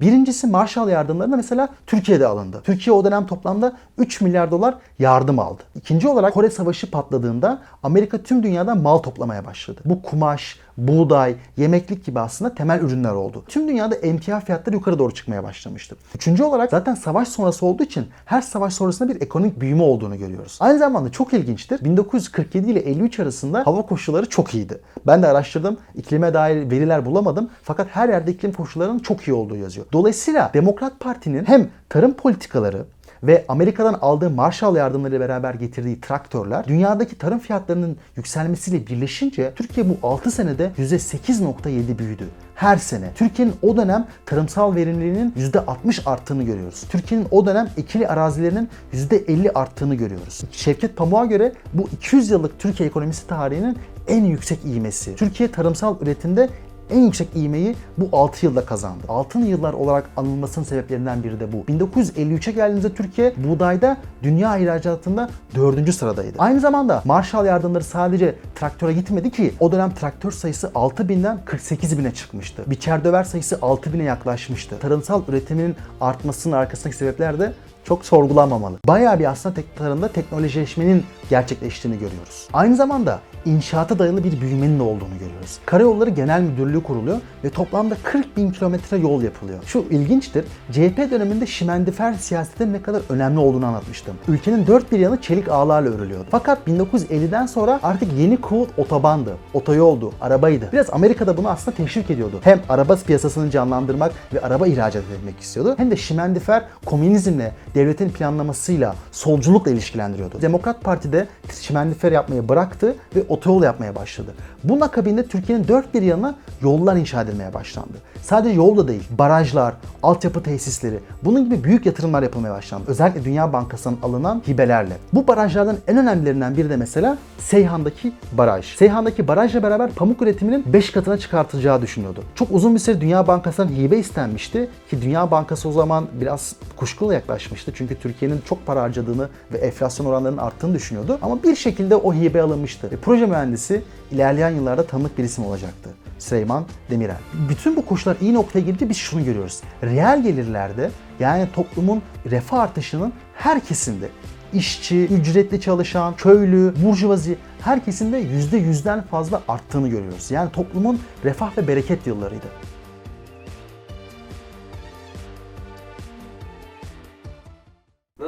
Birincisi 0.00 0.46
Marshall 0.46 0.88
yardımlarına 0.88 1.36
mesela 1.36 1.68
Türkiye'de 1.86 2.26
alındı. 2.26 2.60
Türkiye 2.64 2.94
o 2.94 3.04
dönem 3.04 3.26
toplamda 3.26 3.76
3 3.98 4.20
milyar 4.20 4.50
dolar 4.50 4.74
yardım 4.98 5.38
aldı. 5.38 5.62
İkinci 5.74 6.08
olarak 6.08 6.34
Kore 6.34 6.50
Savaşı 6.50 6.90
patladığında 6.90 7.62
Amerika 7.82 8.22
tüm 8.22 8.42
dünyadan 8.42 8.78
mal 8.78 8.98
toplamaya 8.98 9.44
başladı. 9.44 9.80
Bu 9.84 10.02
kumaş, 10.02 10.58
buğday, 10.76 11.34
yemeklik 11.56 12.04
gibi 12.04 12.20
aslında 12.20 12.54
temel 12.54 12.80
ürünler 12.80 13.12
oldu. 13.12 13.44
Tüm 13.48 13.68
dünyada 13.68 13.94
emtia 13.94 14.40
fiyatları 14.40 14.76
yukarı 14.76 14.98
doğru 14.98 15.14
çıkmaya 15.14 15.44
başlamıştı. 15.44 15.96
Üçüncü 16.14 16.42
olarak 16.42 16.70
zaten 16.70 16.94
savaş 16.94 17.28
sonrası 17.28 17.66
olduğu 17.66 17.82
için 17.82 18.06
her 18.24 18.42
savaş 18.42 18.74
sonrasında 18.74 19.14
bir 19.14 19.20
ekonomik 19.20 19.60
büyüme 19.60 19.82
olduğunu 19.82 20.18
görüyoruz. 20.18 20.58
Aynı 20.60 20.78
zamanda 20.78 21.12
çok 21.12 21.32
ilginçtir. 21.32 21.84
1947 21.84 22.70
ile 22.70 22.80
53 22.80 23.20
arasında 23.20 23.66
hava 23.66 23.82
koşulları 23.82 24.28
çok 24.28 24.54
iyiydi. 24.54 24.80
Ben 25.06 25.22
de 25.22 25.26
araştırdım. 25.26 25.78
İklime 25.94 26.34
dair 26.34 26.70
veriler 26.70 27.06
bulamadım. 27.06 27.50
Fakat 27.62 27.88
her 27.90 28.08
yerde 28.08 28.30
iklim 28.30 28.52
koşullarının 28.52 28.98
çok 28.98 29.28
iyi 29.28 29.34
olduğu 29.34 29.56
yazıyor. 29.56 29.86
Dolayısıyla 29.92 30.50
Demokrat 30.54 31.00
Parti'nin 31.00 31.44
hem 31.44 31.68
tarım 31.88 32.14
politikaları 32.14 32.84
ve 33.22 33.44
Amerika'dan 33.48 33.94
aldığı 33.94 34.30
Marshall 34.30 34.76
yardımları 34.76 35.20
beraber 35.20 35.54
getirdiği 35.54 36.00
traktörler 36.00 36.66
dünyadaki 36.66 37.18
tarım 37.18 37.38
fiyatlarının 37.38 37.96
yükselmesiyle 38.16 38.86
birleşince 38.86 39.52
Türkiye 39.56 39.88
bu 39.88 40.06
6 40.06 40.30
senede 40.30 40.72
%8.7 40.78 41.98
büyüdü. 41.98 42.28
Her 42.54 42.76
sene. 42.76 43.10
Türkiye'nin 43.14 43.54
o 43.62 43.76
dönem 43.76 44.06
tarımsal 44.26 44.74
verimliliğinin 44.74 45.30
%60 45.30 46.10
arttığını 46.10 46.42
görüyoruz. 46.42 46.84
Türkiye'nin 46.90 47.26
o 47.30 47.46
dönem 47.46 47.68
ekili 47.76 48.08
arazilerinin 48.08 48.68
%50 48.92 49.52
arttığını 49.52 49.94
görüyoruz. 49.94 50.40
Şevket 50.52 50.96
Pamuk'a 50.96 51.24
göre 51.24 51.52
bu 51.74 51.88
200 51.92 52.30
yıllık 52.30 52.58
Türkiye 52.58 52.88
ekonomisi 52.88 53.26
tarihinin 53.26 53.78
en 54.08 54.24
yüksek 54.24 54.64
ivmesi. 54.64 55.14
Türkiye 55.16 55.50
tarımsal 55.50 55.96
üretimde 56.00 56.48
en 56.90 56.98
yüksek 56.98 57.28
ivmeyi 57.36 57.76
bu 57.98 58.08
6 58.12 58.46
yılda 58.46 58.64
kazandı. 58.64 59.04
Altın 59.08 59.44
yıllar 59.44 59.72
olarak 59.72 60.10
anılmasının 60.16 60.64
sebeplerinden 60.64 61.22
biri 61.22 61.40
de 61.40 61.52
bu. 61.52 61.56
1953'e 61.56 62.52
geldiğimizde 62.52 62.94
Türkiye 62.94 63.34
buğdayda 63.36 63.96
dünya 64.22 64.58
ihracatında 64.58 65.30
4. 65.54 65.94
sıradaydı. 65.94 66.32
Aynı 66.38 66.60
zamanda 66.60 67.02
Marshall 67.04 67.46
yardımları 67.46 67.84
sadece 67.84 68.34
traktöre 68.54 68.92
gitmedi 68.92 69.30
ki 69.30 69.54
o 69.60 69.72
dönem 69.72 69.90
traktör 69.90 70.30
sayısı 70.30 70.66
6000'den 70.66 71.38
48.000'e 71.46 72.14
çıkmıştı. 72.14 72.62
Biçer 72.66 73.04
döver 73.04 73.24
sayısı 73.24 73.54
6000'e 73.54 74.04
yaklaşmıştı. 74.04 74.78
Tarımsal 74.78 75.22
üretiminin 75.28 75.76
artmasının 76.00 76.56
arkasındaki 76.56 76.96
sebepler 76.96 77.38
de 77.38 77.52
çok 77.84 78.04
sorgulanmamalı. 78.04 78.78
Bayağı 78.86 79.18
bir 79.18 79.30
aslında 79.30 79.54
tek 79.54 79.76
tarımda 79.76 80.08
teknolojileşmenin 80.08 81.04
gerçekleştiğini 81.30 81.98
görüyoruz. 81.98 82.48
Aynı 82.52 82.76
zamanda 82.76 83.20
inşaata 83.44 83.98
dayalı 83.98 84.24
bir 84.24 84.40
büyümenin 84.40 84.78
de 84.78 84.82
olduğunu 84.82 85.18
görüyoruz. 85.20 85.58
Karayolları 85.66 86.10
Genel 86.10 86.40
Müdürlüğü 86.40 86.82
kuruluyor 86.82 87.20
ve 87.44 87.50
toplamda 87.50 87.96
40 88.02 88.36
bin 88.36 88.50
kilometre 88.50 88.96
yol 88.96 89.22
yapılıyor. 89.22 89.58
Şu 89.66 89.84
ilginçtir, 89.90 90.44
CHP 90.72 91.10
döneminde 91.10 91.46
şimendifer 91.46 92.14
siyasetin 92.14 92.72
ne 92.72 92.82
kadar 92.82 93.02
önemli 93.08 93.38
olduğunu 93.38 93.66
anlatmıştım. 93.66 94.14
Ülkenin 94.28 94.66
dört 94.66 94.92
bir 94.92 94.98
yanı 94.98 95.20
çelik 95.20 95.48
ağlarla 95.48 95.90
örülüyordu. 95.90 96.26
Fakat 96.30 96.68
1950'den 96.68 97.46
sonra 97.46 97.80
artık 97.82 98.12
yeni 98.18 98.40
kuvvet 98.40 98.68
otobandı, 98.76 99.36
otoyoldu, 99.54 100.12
arabaydı. 100.20 100.68
Biraz 100.72 100.90
Amerika'da 100.90 101.36
bunu 101.36 101.48
aslında 101.48 101.76
teşvik 101.76 102.10
ediyordu. 102.10 102.40
Hem 102.42 102.60
araba 102.68 102.96
piyasasını 102.96 103.50
canlandırmak 103.50 104.12
ve 104.34 104.40
araba 104.40 104.66
ihracat 104.66 105.04
etmek 105.18 105.40
istiyordu. 105.40 105.74
Hem 105.76 105.90
de 105.90 105.96
şimendifer 105.96 106.64
komünizmle, 106.84 107.52
devletin 107.74 108.08
planlamasıyla, 108.08 108.94
solculukla 109.12 109.70
ilişkilendiriyordu. 109.70 110.42
Demokrat 110.42 110.84
Parti'de 110.84 111.28
şimendifer 111.60 112.12
yapmayı 112.12 112.48
bıraktı 112.48 112.94
ve 113.16 113.22
otoyol 113.28 113.62
yapmaya 113.62 113.94
başladı. 113.94 114.34
Bunun 114.64 114.80
akabinde 114.80 115.26
Türkiye'nin 115.26 115.68
dört 115.68 115.94
bir 115.94 116.02
yanına 116.02 116.34
yollar 116.62 116.96
inşa 116.96 117.22
edilmeye 117.22 117.54
başlandı. 117.54 117.92
Sadece 118.22 118.54
yol 118.54 118.76
da 118.76 118.88
değil, 118.88 119.02
barajlar, 119.18 119.74
altyapı 120.02 120.42
tesisleri, 120.42 121.00
bunun 121.24 121.44
gibi 121.44 121.64
büyük 121.64 121.86
yatırımlar 121.86 122.22
yapılmaya 122.22 122.54
başlandı. 122.54 122.84
Özellikle 122.90 123.24
Dünya 123.24 123.52
Bankası'ndan 123.52 123.98
alınan 124.02 124.42
hibelerle. 124.48 124.96
Bu 125.12 125.26
barajlardan 125.26 125.76
en 125.88 125.96
önemlilerinden 125.96 126.56
biri 126.56 126.70
de 126.70 126.76
mesela 126.76 127.18
Seyhan'daki 127.38 128.12
baraj. 128.32 128.76
Seyhan'daki 128.76 129.28
barajla 129.28 129.62
beraber 129.62 129.90
pamuk 129.90 130.22
üretiminin 130.22 130.72
5 130.72 130.92
katına 130.92 131.18
çıkartılacağı 131.18 131.82
düşünüyordu. 131.82 132.22
Çok 132.34 132.48
uzun 132.50 132.74
bir 132.74 132.80
süre 132.80 133.00
Dünya 133.00 133.26
Bankası'ndan 133.26 133.72
hibe 133.72 133.98
istenmişti 133.98 134.68
ki 134.90 135.02
Dünya 135.02 135.30
Bankası 135.30 135.68
o 135.68 135.72
zaman 135.72 136.06
biraz 136.20 136.56
kuşkulu 136.76 137.12
yaklaşmıştı. 137.12 137.59
Çünkü 137.74 137.94
Türkiye'nin 137.94 138.40
çok 138.48 138.66
para 138.66 138.82
harcadığını 138.82 139.28
ve 139.52 139.58
enflasyon 139.58 140.06
oranlarının 140.06 140.38
arttığını 140.38 140.74
düşünüyordu. 140.74 141.18
Ama 141.22 141.42
bir 141.42 141.56
şekilde 141.56 141.96
o 141.96 142.14
hibe 142.14 142.42
alınmıştı. 142.42 142.90
Ve 142.90 142.96
proje 142.96 143.26
mühendisi 143.26 143.82
ilerleyen 144.10 144.50
yıllarda 144.50 144.86
tanıdık 144.86 145.18
bir 145.18 145.24
isim 145.24 145.44
olacaktı. 145.44 145.90
Süleyman 146.18 146.64
Demirel. 146.90 147.16
Bütün 147.48 147.76
bu 147.76 147.86
koşullar 147.86 148.16
iyi 148.20 148.34
noktaya 148.34 148.60
gelince 148.60 148.88
biz 148.88 148.96
şunu 148.96 149.24
görüyoruz. 149.24 149.60
Reel 149.82 150.22
gelirlerde 150.22 150.90
yani 151.20 151.48
toplumun 151.54 152.02
refah 152.30 152.58
artışının 152.58 153.12
her 153.34 153.60
kesimde 153.60 154.08
işçi, 154.52 155.04
ücretli 155.04 155.60
çalışan, 155.60 156.16
köylü, 156.16 156.74
burjuvazi 156.84 157.36
her 157.60 157.84
kesimde 157.84 158.22
%100'den 158.22 159.02
fazla 159.02 159.42
arttığını 159.48 159.88
görüyoruz. 159.88 160.30
Yani 160.30 160.52
toplumun 160.52 161.00
refah 161.24 161.58
ve 161.58 161.68
bereket 161.68 162.06
yıllarıydı. 162.06 162.46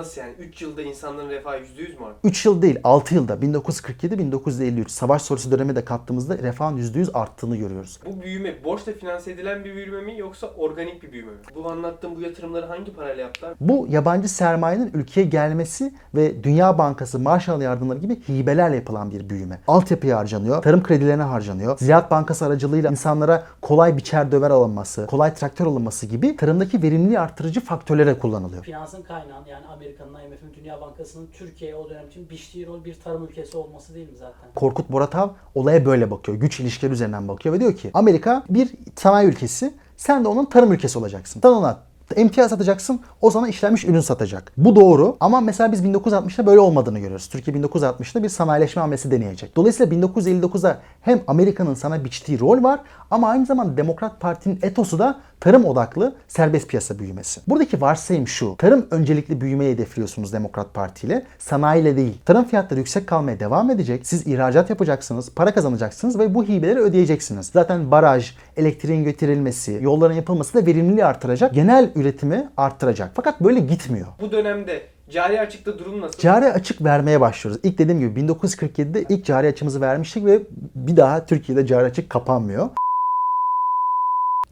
Nasıl 0.03 0.21
yani? 0.21 0.33
3 0.39 0.63
yılda 0.63 0.83
insanların 0.83 1.31
refahı 1.31 1.57
%100 1.57 1.99
mü 1.99 2.07
arttı? 2.07 2.19
3 2.25 2.47
yıl 2.47 2.63
değil 2.63 2.79
6 2.85 3.15
yılda 3.15 3.35
1947-1953 3.35 4.89
savaş 4.89 5.23
sonrası 5.23 5.51
dönemi 5.51 5.77
de 5.77 5.85
kattığımızda 5.85 6.39
refahın 6.39 6.77
%100 6.77 7.13
arttığını 7.13 7.57
görüyoruz. 7.57 8.01
Bu 8.07 8.23
büyüme 8.23 8.65
borçla 8.65 8.93
finanse 8.93 9.33
edilen 9.33 9.65
bir 9.65 9.75
büyüme 9.75 10.01
mi 10.01 10.19
yoksa 10.19 10.47
organik 10.47 11.03
bir 11.03 11.13
büyüme 11.13 11.31
mi? 11.31 11.39
Bu 11.55 11.71
anlattığım 11.71 12.17
bu 12.17 12.21
yatırımları 12.21 12.67
hangi 12.67 12.95
parayla 12.95 13.23
yaptılar? 13.23 13.55
Bu 13.61 13.87
yabancı 13.91 14.29
sermayenin 14.29 14.91
ülkeye 14.95 15.27
gelmesi 15.27 15.95
ve 16.15 16.45
Dünya 16.45 16.79
Bankası, 16.79 17.19
Marshall 17.19 17.63
yardımları 17.63 17.99
gibi 17.99 18.21
hibelerle 18.29 18.77
yapılan 18.77 19.11
bir 19.11 19.31
büyüme. 19.31 19.61
Altyapıya 19.67 20.19
harcanıyor, 20.19 20.63
tarım 20.63 20.83
kredilerine 20.83 21.23
harcanıyor. 21.23 21.79
Ziraat 21.79 22.11
Bankası 22.11 22.47
aracılığıyla 22.47 22.91
insanlara 22.91 23.45
kolay 23.61 23.97
biçer 23.97 24.33
döver 24.33 24.51
alınması, 24.51 25.07
kolay 25.07 25.35
traktör 25.35 25.67
alınması 25.67 26.07
gibi 26.07 26.37
tarımdaki 26.37 26.83
verimliliği 26.83 27.21
artırıcı 27.21 27.61
faktörlere 27.61 28.19
kullanılıyor. 28.19 28.63
Finansın 28.63 29.03
kaynağın 29.03 29.45
yani 29.47 29.67
Amerika'nın, 30.01 30.31
IMF'in, 30.31 30.55
Dünya 30.55 30.81
Bankası'nın 30.81 31.29
Türkiye'ye 31.33 31.77
o 31.77 31.91
dönem 31.91 32.09
için 32.09 32.31
biçtiği 32.31 32.67
rol 32.67 32.85
bir 32.85 33.01
tarım 33.01 33.25
ülkesi 33.25 33.57
olması 33.57 33.95
değil 33.95 34.11
mi 34.11 34.17
zaten? 34.17 34.51
Korkut 34.55 34.93
Boratav 34.93 35.29
olaya 35.55 35.87
böyle 35.87 36.11
bakıyor. 36.11 36.39
Güç 36.39 36.61
ilişkileri 36.61 36.93
üzerinden 36.93 37.29
bakıyor 37.29 37.55
ve 37.55 37.61
diyor 37.61 37.77
ki 37.77 37.91
Amerika 37.95 38.45
bir 38.49 38.71
sanayi 38.97 39.29
ülkesi, 39.29 39.75
sen 39.97 40.25
de 40.25 40.29
onun 40.29 40.45
tarım 40.45 40.73
ülkesi 40.73 40.99
olacaksın. 40.99 41.41
Sen 41.41 41.49
ona 41.49 41.81
emtia 42.17 42.49
satacaksın, 42.49 43.01
o 43.21 43.31
sana 43.31 43.49
işlenmiş 43.49 43.85
ürün 43.85 44.01
satacak. 44.01 44.53
Bu 44.57 44.77
doğru 44.77 45.17
ama 45.21 45.41
mesela 45.41 45.73
biz 45.73 45.85
1960'da 45.85 46.47
böyle 46.47 46.61
olmadığını 46.61 46.99
görüyoruz. 46.99 47.29
Türkiye 47.29 47.57
1960'da 47.57 48.23
bir 48.23 48.29
sanayileşme 48.29 48.81
hamlesi 48.81 49.11
deneyecek. 49.11 49.57
Dolayısıyla 49.57 49.97
1959'da 49.97 50.79
hem 51.01 51.21
Amerika'nın 51.27 51.75
sana 51.75 52.05
biçtiği 52.05 52.41
rol 52.41 52.63
var 52.63 52.81
ama 53.11 53.29
aynı 53.29 53.47
zamanda 53.47 53.77
Demokrat 53.77 54.21
Parti'nin 54.21 54.59
etosu 54.63 54.99
da 54.99 55.21
tarım 55.41 55.65
odaklı 55.65 56.15
serbest 56.29 56.69
piyasa 56.69 56.99
büyümesi. 56.99 57.41
Buradaki 57.49 57.81
varsayım 57.81 58.29
şu. 58.29 58.55
Tarım 58.59 58.87
öncelikli 58.91 59.41
büyümeyi 59.41 59.73
hedefliyorsunuz 59.73 60.33
Demokrat 60.33 60.75
Parti 60.75 61.07
ile. 61.07 61.25
Sanayiyle 61.39 61.97
değil. 61.97 62.19
Tarım 62.25 62.45
fiyatları 62.45 62.81
yüksek 62.81 63.07
kalmaya 63.07 63.41
devam 63.41 63.71
edecek. 63.71 64.07
Siz 64.07 64.27
ihracat 64.27 64.71
yapacaksınız, 64.71 65.31
para 65.31 65.55
kazanacaksınız 65.55 66.19
ve 66.19 66.35
bu 66.35 66.45
hibeleri 66.45 66.79
ödeyeceksiniz. 66.79 67.51
Zaten 67.53 67.91
baraj, 67.91 68.33
elektriğin 68.57 69.05
götürülmesi, 69.05 69.79
yolların 69.83 70.15
yapılması 70.15 70.55
da 70.55 70.67
verimliliği 70.67 71.05
artıracak. 71.05 71.55
Genel 71.55 71.91
üretimi 72.03 72.49
arttıracak. 72.57 73.11
Fakat 73.15 73.41
böyle 73.41 73.61
gitmiyor. 73.61 74.07
Bu 74.21 74.33
dönemde 74.33 74.83
cari 75.11 75.41
açıkta 75.41 75.79
durum 75.79 76.01
nasıl? 76.01 76.19
Cari 76.19 76.47
açık 76.47 76.85
vermeye 76.85 77.21
başlıyoruz. 77.21 77.61
İlk 77.65 77.79
dediğim 77.79 78.01
gibi 78.01 78.21
1947'de 78.21 79.05
ilk 79.09 79.25
cari 79.25 79.47
açımızı 79.49 79.81
vermiştik 79.81 80.25
ve 80.25 80.43
bir 80.75 80.97
daha 80.97 81.27
Türkiye'de 81.27 81.67
cari 81.67 81.85
açık 81.85 82.11
kapanmıyor. 82.11 82.71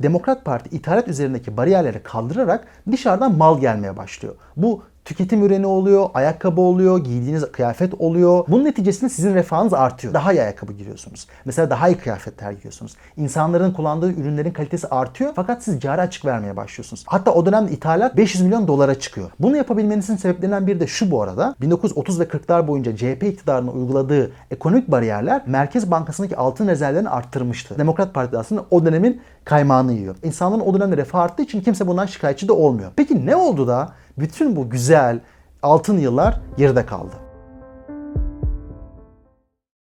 Demokrat 0.03 0.45
Parti 0.45 0.77
ithalat 0.77 1.09
üzerindeki 1.09 1.57
bariyerleri 1.57 2.03
kaldırarak 2.03 2.67
dışarıdan 2.93 3.37
mal 3.37 3.61
gelmeye 3.61 3.97
başlıyor. 3.97 4.35
Bu 4.57 4.83
tüketim 5.05 5.45
ürünü 5.45 5.67
oluyor, 5.67 6.11
ayakkabı 6.15 6.61
oluyor, 6.61 7.05
giydiğiniz 7.05 7.53
kıyafet 7.53 7.95
oluyor. 7.99 8.45
Bunun 8.49 8.65
neticesinde 8.65 9.11
sizin 9.11 9.35
refahınız 9.35 9.75
artıyor. 9.75 10.15
Daha 10.15 10.33
iyi 10.33 10.43
ayakkabı 10.43 10.73
giyiyorsunuz. 10.73 11.27
Mesela 11.45 11.71
daha 11.71 11.89
iyi 11.89 11.97
kıyafetler 11.97 12.53
giyiyorsunuz. 12.53 12.97
İnsanların 13.17 13.73
kullandığı 13.73 14.13
ürünlerin 14.13 14.51
kalitesi 14.51 14.89
artıyor 14.89 15.33
fakat 15.37 15.65
siz 15.65 15.81
cari 15.81 16.01
açık 16.01 16.25
vermeye 16.25 16.57
başlıyorsunuz. 16.57 17.05
Hatta 17.07 17.35
o 17.35 17.47
dönemde 17.47 17.73
ithalat 17.73 18.17
500 18.17 18.45
milyon 18.45 18.69
dolara 18.69 18.95
çıkıyor. 18.95 19.31
Bunu 19.41 19.57
yapabilmenizin 19.57 20.17
sebeplerinden 20.17 20.67
biri 20.67 20.81
de 20.81 20.87
şu 20.87 21.11
bu 21.11 21.23
arada. 21.23 21.55
1930 21.61 22.21
ve 22.21 22.25
40'lar 22.25 22.67
boyunca 22.67 22.97
CHP 22.97 23.23
iktidarının 23.23 23.73
uyguladığı 23.73 24.31
ekonomik 24.51 24.91
bariyerler 24.91 25.43
Merkez 25.47 25.91
Bankası'ndaki 25.91 26.37
altın 26.37 26.69
rezervlerini 26.69 27.09
arttırmıştı. 27.09 27.79
Demokrat 27.79 28.15
Parti 28.15 28.39
aslında 28.39 28.65
o 28.71 28.87
dönemin 28.87 29.21
kaymağını 29.45 29.93
yiyor. 29.93 30.17
İnsanların 30.23 30.61
o 30.61 30.75
dönemde 30.75 30.97
refah 30.97 31.21
arttığı 31.21 31.43
için 31.43 31.61
kimse 31.61 31.87
bundan 31.87 32.07
şikayetçi 32.07 32.49
de 32.49 32.53
olmuyor. 32.53 32.91
Peki 32.97 33.27
ne 33.27 33.37
oldu 33.37 33.69
da 33.69 33.93
bütün 34.21 34.57
bu 34.57 34.71
güzel 34.71 35.21
altın 35.63 35.99
yıllar 35.99 36.41
geride 36.57 36.87
kaldı? 36.87 37.15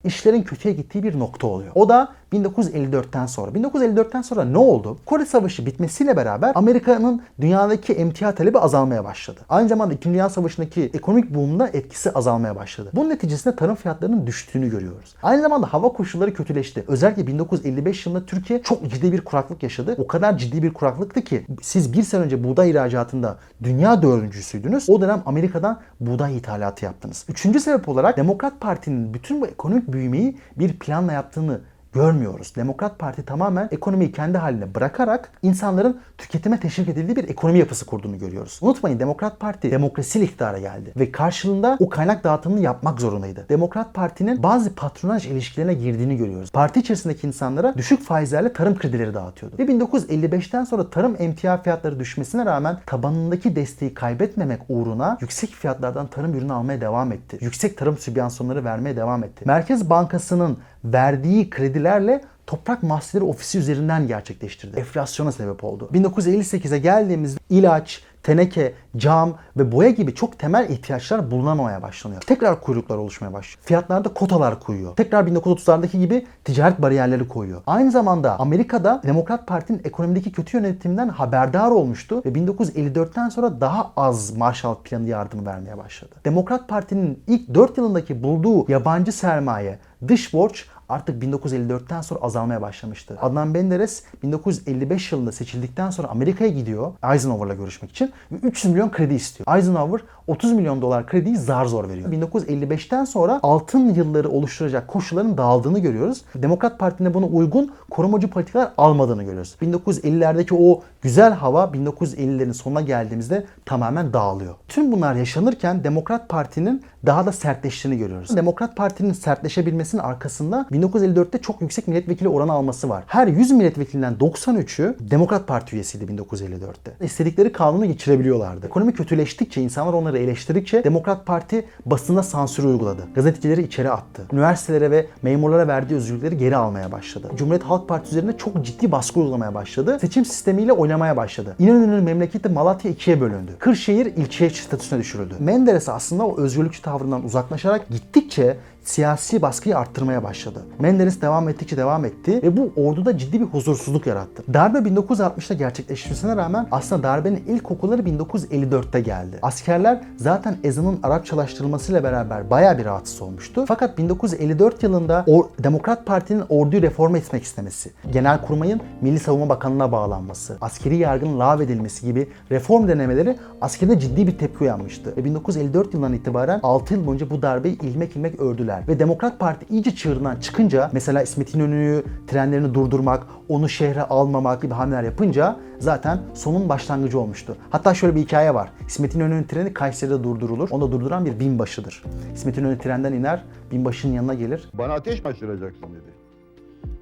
İşlerin 0.04 0.44
kötüye 0.44 0.74
gittiği 0.74 1.04
bir 1.04 1.20
nokta 1.20 1.48
oluyor. 1.48 1.72
O 1.76 1.90
da 1.90 2.14
1954'ten 2.44 3.26
sonra. 3.26 3.52
1954'ten 3.52 4.22
sonra 4.22 4.46
ne 4.46 4.58
oldu? 4.58 4.98
Kore 5.06 5.26
Savaşı 5.26 5.66
bitmesiyle 5.66 6.18
beraber 6.18 6.52
Amerika'nın 6.56 7.22
dünyadaki 7.42 7.94
emtia 7.94 8.36
talebi 8.36 8.60
azalmaya 8.60 9.04
başladı. 9.04 9.40
Aynı 9.50 9.70
zamanda 9.70 9.94
2. 9.94 10.10
Dünya 10.10 10.30
Savaşı'ndaki 10.30 10.92
ekonomik 10.94 11.36
boom'da 11.36 11.68
etkisi 11.68 12.12
azalmaya 12.12 12.56
başladı. 12.56 12.90
Bunun 12.94 13.10
neticesinde 13.10 13.56
tarım 13.56 13.76
fiyatlarının 13.76 14.28
düştüğünü 14.28 14.70
görüyoruz. 14.70 15.16
Aynı 15.24 15.42
zamanda 15.42 15.74
hava 15.74 15.90
koşulları 15.90 16.34
kötüleşti. 16.34 16.84
Özellikle 16.88 17.28
1955 17.28 18.06
yılında 18.06 18.26
Türkiye 18.26 18.62
çok 18.62 18.90
ciddi 18.92 19.12
bir 19.12 19.22
kuraklık 19.22 19.64
yaşadı. 19.64 19.96
O 19.98 20.08
kadar 20.08 20.38
ciddi 20.38 20.64
bir 20.64 20.74
kuraklıktı 20.74 21.22
ki 21.22 21.46
siz 21.62 21.94
bir 21.94 22.04
sene 22.04 22.22
önce 22.22 22.44
buğday 22.44 22.72
ihracatında 22.72 23.38
dünya 23.64 24.02
dördüncüsüydünüz. 24.02 24.90
O 24.90 25.02
dönem 25.02 25.24
Amerika'dan 25.26 25.80
buğday 26.00 26.38
ithalatı 26.38 26.86
yaptınız. 26.86 27.26
Üçüncü 27.30 27.60
sebep 27.60 27.90
olarak 27.90 28.18
Demokrat 28.18 28.62
Parti'nin 28.62 29.14
bütün 29.14 29.42
bu 29.42 29.48
ekonomik 29.48 29.94
büyümeyi 29.94 30.38
bir 30.58 30.80
planla 30.80 31.12
yaptığını 31.12 31.62
görmüyoruz. 31.96 32.56
Demokrat 32.56 33.00
Parti 33.00 33.26
tamamen 33.26 33.70
ekonomiyi 33.72 34.12
kendi 34.12 34.38
haline 34.38 34.76
bırakarak 34.76 35.32
insanların 35.42 36.00
tüketime 36.18 36.60
teşvik 36.60 36.90
edildiği 36.90 37.16
bir 37.16 37.30
ekonomi 37.30 37.60
yapısı 37.60 37.86
kurduğunu 37.86 38.20
görüyoruz. 38.20 38.60
Unutmayın 38.62 39.00
Demokrat 39.00 39.40
Parti 39.40 39.72
demokrasiyle 39.72 40.26
iktidara 40.26 40.60
geldi 40.60 40.94
ve 41.00 41.12
karşılığında 41.12 41.78
o 41.80 41.90
kaynak 41.90 42.24
dağıtımını 42.24 42.60
yapmak 42.60 43.02
zorundaydı. 43.02 43.46
Demokrat 43.50 43.94
Parti'nin 43.94 44.44
bazı 44.44 44.76
patronaj 44.76 45.26
ilişkilerine 45.26 45.74
girdiğini 45.74 46.18
görüyoruz. 46.18 46.52
Parti 46.52 46.80
içerisindeki 46.80 47.28
insanlara 47.28 47.78
düşük 47.78 48.04
faizlerle 48.04 48.54
tarım 48.54 48.78
kredileri 48.78 49.14
dağıtıyordu. 49.14 49.58
Ve 49.60 49.64
1955'ten 49.64 50.64
sonra 50.64 50.90
tarım 50.90 51.16
emtia 51.20 51.58
fiyatları 51.58 52.00
düşmesine 52.00 52.46
rağmen 52.46 52.78
tabanındaki 52.86 53.56
desteği 53.56 53.94
kaybetmemek 53.94 54.62
uğruna 54.70 55.18
yüksek 55.22 55.50
fiyatlardan 55.50 56.08
tarım 56.08 56.34
ürünü 56.34 56.54
almaya 56.54 56.82
devam 56.82 57.12
etti. 57.12 57.38
Yüksek 57.42 57.78
tarım 57.78 57.98
sübyansiyonları 57.98 58.66
vermeye 58.66 58.96
devam 58.96 59.24
etti. 59.24 59.44
Merkez 59.48 59.90
Bankası'nın 59.90 60.58
verdiği 60.94 61.50
kredilerle 61.50 62.22
Toprak 62.48 62.84
Mahsulleri 62.84 63.24
Ofisi 63.24 63.58
üzerinden 63.58 64.08
gerçekleştirdi. 64.08 64.80
Enflasyona 64.80 65.32
sebep 65.32 65.64
oldu. 65.64 65.90
1958'e 65.94 66.78
geldiğimizde 66.78 67.40
ilaç, 67.50 68.04
teneke, 68.26 68.74
cam 68.98 69.34
ve 69.58 69.72
boya 69.72 69.90
gibi 69.90 70.16
çok 70.16 70.40
temel 70.40 70.70
ihtiyaçlar 70.70 71.32
bulunamaya 71.32 71.82
başlanıyor. 71.82 72.22
Tekrar 72.22 72.62
kuyruklar 72.62 72.98
oluşmaya 72.98 73.34
başlıyor. 73.34 73.64
Fiyatlarda 73.66 74.14
kotalar 74.14 74.60
koyuyor. 74.60 74.96
Tekrar 74.96 75.28
1930'lardaki 75.28 76.00
gibi 76.00 76.26
ticaret 76.44 76.82
bariyerleri 76.82 77.28
koyuyor. 77.28 77.62
Aynı 77.68 77.92
zamanda 77.92 78.40
Amerika'da 78.40 79.02
Demokrat 79.04 79.48
Parti'nin 79.48 79.82
ekonomideki 79.84 80.32
kötü 80.32 80.58
yönetiminden 80.58 81.10
haberdar 81.10 81.72
olmuştu 81.72 82.22
ve 82.26 82.30
1954'ten 82.30 83.30
sonra 83.30 83.62
daha 83.62 83.92
az 83.98 84.38
Marshall 84.38 84.76
Planı 84.76 85.10
yardımı 85.10 85.46
vermeye 85.46 85.78
başladı. 85.78 86.16
Demokrat 86.26 86.68
Parti'nin 86.68 87.24
ilk 87.28 87.54
4 87.56 87.78
yılındaki 87.78 88.24
bulduğu 88.24 88.72
yabancı 88.72 89.12
sermaye, 89.12 89.80
dış 90.08 90.34
borç 90.34 90.66
artık 90.90 91.24
1954'ten 91.24 92.02
sonra 92.02 92.20
azalmaya 92.20 92.62
başlamıştı. 92.62 93.18
Adnan 93.22 93.48
Menderes 93.48 94.04
1955 94.24 95.12
yılında 95.12 95.32
seçildikten 95.32 95.90
sonra 95.90 96.08
Amerika'ya 96.08 96.52
gidiyor 96.52 96.94
Eisenhower'la 97.14 97.54
görüşmek 97.54 97.92
için 97.92 98.12
ve 98.32 98.36
300 98.36 98.74
milyon 98.74 98.92
kredi 98.92 99.14
istiyor. 99.14 99.56
Eisenhower 99.58 100.02
30 100.28 100.52
milyon 100.52 100.82
dolar 100.82 101.08
krediyi 101.08 101.38
zar 101.38 101.66
zor 101.66 101.90
veriyor. 101.90 102.12
1955'ten 102.12 103.06
sonra 103.06 103.40
altın 103.44 103.94
yılları 103.94 104.30
oluşturacak 104.30 104.88
koşulların 104.88 105.38
dağıldığını 105.38 105.80
görüyoruz. 105.80 106.22
Demokrat 106.36 106.80
Parti'nin 106.80 107.14
buna 107.14 107.26
uygun 107.26 107.72
korumacı 107.90 108.28
politikalar 108.28 108.72
almadığını 108.78 109.24
görüyoruz. 109.24 109.56
1950'lerdeki 109.62 110.56
o 110.60 110.82
güzel 111.02 111.34
hava 111.34 111.64
1950'lerin 111.64 112.54
sonuna 112.54 112.82
geldiğimizde 112.82 113.46
tamamen 113.66 114.14
dağılıyor. 114.14 114.56
Tüm 114.68 114.92
bunlar 114.92 115.16
yaşanırken 115.16 115.84
Demokrat 115.84 116.30
Parti'nin 116.30 116.82
daha 117.06 117.26
da 117.26 117.32
sertleştiğini 117.32 117.98
görüyoruz. 117.98 118.36
Demokrat 118.36 118.76
Parti'nin 118.76 119.14
sertleşebilmesinin 119.14 120.02
arkasında 120.02 120.68
1954'te 120.72 121.38
çok 121.38 121.62
yüksek 121.62 121.88
milletvekili 121.88 122.30
oranı 122.30 122.52
alması 122.52 122.90
var. 122.90 123.04
Her 123.08 123.28
100 123.28 123.52
milletvekilinden 123.52 124.14
93'ü 124.14 124.96
Demokrat 125.00 125.48
Parti 125.48 125.76
üyesiydi 125.76 126.06
1954'te. 126.06 127.06
İstedikleri 127.06 127.52
kanunu 127.52 127.86
geçirebiliyorlardı. 127.86 128.66
Ekonomi 128.66 128.94
kötüleştikçe, 128.94 129.62
insanlar 129.62 129.94
onları 129.94 130.15
eleştirdikçe 130.20 130.84
Demokrat 130.84 131.26
Parti 131.26 131.66
basına 131.86 132.24
sansür 132.24 132.64
uyguladı. 132.64 133.02
Gazetecileri 133.16 133.64
içeri 133.64 133.92
attı. 133.92 134.22
Üniversitelere 134.34 134.92
ve 134.92 135.06
memurlara 135.22 135.68
verdiği 135.68 135.96
özgürlükleri 135.96 136.38
geri 136.38 136.56
almaya 136.56 136.92
başladı. 136.92 137.32
Cumhuriyet 137.36 137.64
Halk 137.64 137.88
Partisi 137.88 138.16
üzerine 138.16 138.38
çok 138.38 138.66
ciddi 138.66 138.92
baskı 138.92 139.20
uygulamaya 139.20 139.54
başladı. 139.54 139.98
Seçim 140.02 140.26
sistemiyle 140.26 140.74
oynamaya 140.74 141.18
başladı. 141.18 141.56
İnönü'nün 141.60 142.04
memleketi 142.04 142.50
Malatya 142.50 142.92
ikiye 142.92 143.22
bölündü. 143.22 143.52
Kırşehir 143.60 144.06
ilçe 144.06 144.50
statüsüne 144.50 145.00
düşürüldü. 145.00 145.34
Menderes 145.40 145.90
aslında 145.90 146.26
o 146.26 146.38
özgürlükçü 146.38 146.82
tavrından 146.82 147.26
uzaklaşarak 147.26 147.90
gittikçe 147.90 148.58
siyasi 148.86 149.42
baskıyı 149.42 149.78
arttırmaya 149.78 150.24
başladı. 150.24 150.60
Menderes 150.80 151.22
devam 151.22 151.50
ettikçe 151.50 151.78
devam 151.78 152.06
etti 152.06 152.40
ve 152.44 152.58
bu 152.58 152.72
orduda 152.76 153.18
ciddi 153.18 153.40
bir 153.40 153.46
huzursuzluk 153.46 154.08
yarattı. 154.08 154.44
Darbe 154.54 154.78
1960'ta 154.78 155.54
gerçekleşmesine 155.54 156.36
rağmen 156.36 156.68
aslında 156.72 157.04
darbenin 157.04 157.44
ilk 157.48 157.64
kokuları 157.64 158.02
1954'te 158.02 159.02
geldi. 159.02 159.40
Askerler 159.42 160.02
zaten 160.18 160.58
ezanın 160.64 161.00
Arapçalaştırılmasıyla 161.04 162.04
beraber 162.04 162.50
bayağı 162.50 162.78
bir 162.78 162.86
rahatsız 162.86 163.22
olmuştu. 163.22 163.66
Fakat 163.68 163.98
1954 163.98 164.84
yılında 164.84 165.24
o, 165.28 165.50
Demokrat 165.60 166.06
Parti'nin 166.06 166.44
orduyu 166.50 166.82
reform 166.82 167.16
etmek 167.16 167.44
istemesi, 167.44 167.92
Genelkurmay'ın 168.12 168.82
Milli 169.02 169.20
Savunma 169.20 169.50
Bakanlığı'na 169.50 169.92
bağlanması, 169.92 170.58
askeri 170.62 170.98
yargının 170.98 171.40
lağvedilmesi 171.40 172.06
gibi 172.06 172.30
reform 172.52 172.88
denemeleri 172.88 173.38
askerde 173.62 174.00
ciddi 174.00 174.28
bir 174.28 174.38
tepki 174.38 174.64
uyanmıştı. 174.64 175.14
Ve 175.18 175.26
1954 175.26 175.94
yılından 175.94 176.14
itibaren 176.14 176.60
6 176.64 176.94
yıl 176.94 177.08
boyunca 177.08 177.30
bu 177.30 177.42
darbeyi 177.42 177.80
ilmek 177.82 178.16
ilmek 178.16 178.40
ördüler. 178.40 178.75
Ve 178.88 179.00
Demokrat 179.00 179.40
Parti 179.40 179.66
iyice 179.70 179.96
çığırından 179.96 180.36
çıkınca 180.36 180.90
mesela 180.94 181.22
İsmet 181.22 181.56
İnönü'yü 181.56 182.04
trenlerini 182.28 182.74
durdurmak, 182.74 183.24
onu 183.50 183.70
şehre 183.70 184.02
almamak 184.02 184.62
gibi 184.62 184.74
hamleler 184.74 185.04
yapınca 185.04 185.56
zaten 185.80 186.20
sonun 186.34 186.70
başlangıcı 186.70 187.20
olmuştu. 187.20 187.58
Hatta 187.70 187.94
şöyle 187.94 188.16
bir 188.16 188.22
hikaye 188.22 188.54
var. 188.54 188.70
İsmet 188.88 189.16
İnönü'nün 189.16 189.44
treni 189.44 189.74
Kayseri'de 189.74 190.24
durdurulur. 190.24 190.70
Onu 190.72 190.88
da 190.88 190.92
durduran 190.92 191.26
bir 191.26 191.40
binbaşıdır. 191.40 192.04
İsmet 192.36 192.58
İnönü 192.58 192.78
trenden 192.78 193.14
iner, 193.14 193.44
binbaşının 193.72 194.14
yanına 194.14 194.34
gelir. 194.34 194.70
Bana 194.74 194.94
ateş 194.94 195.24
mi 195.24 195.28
açtıracaksın 195.28 195.84
dedi. 195.84 196.16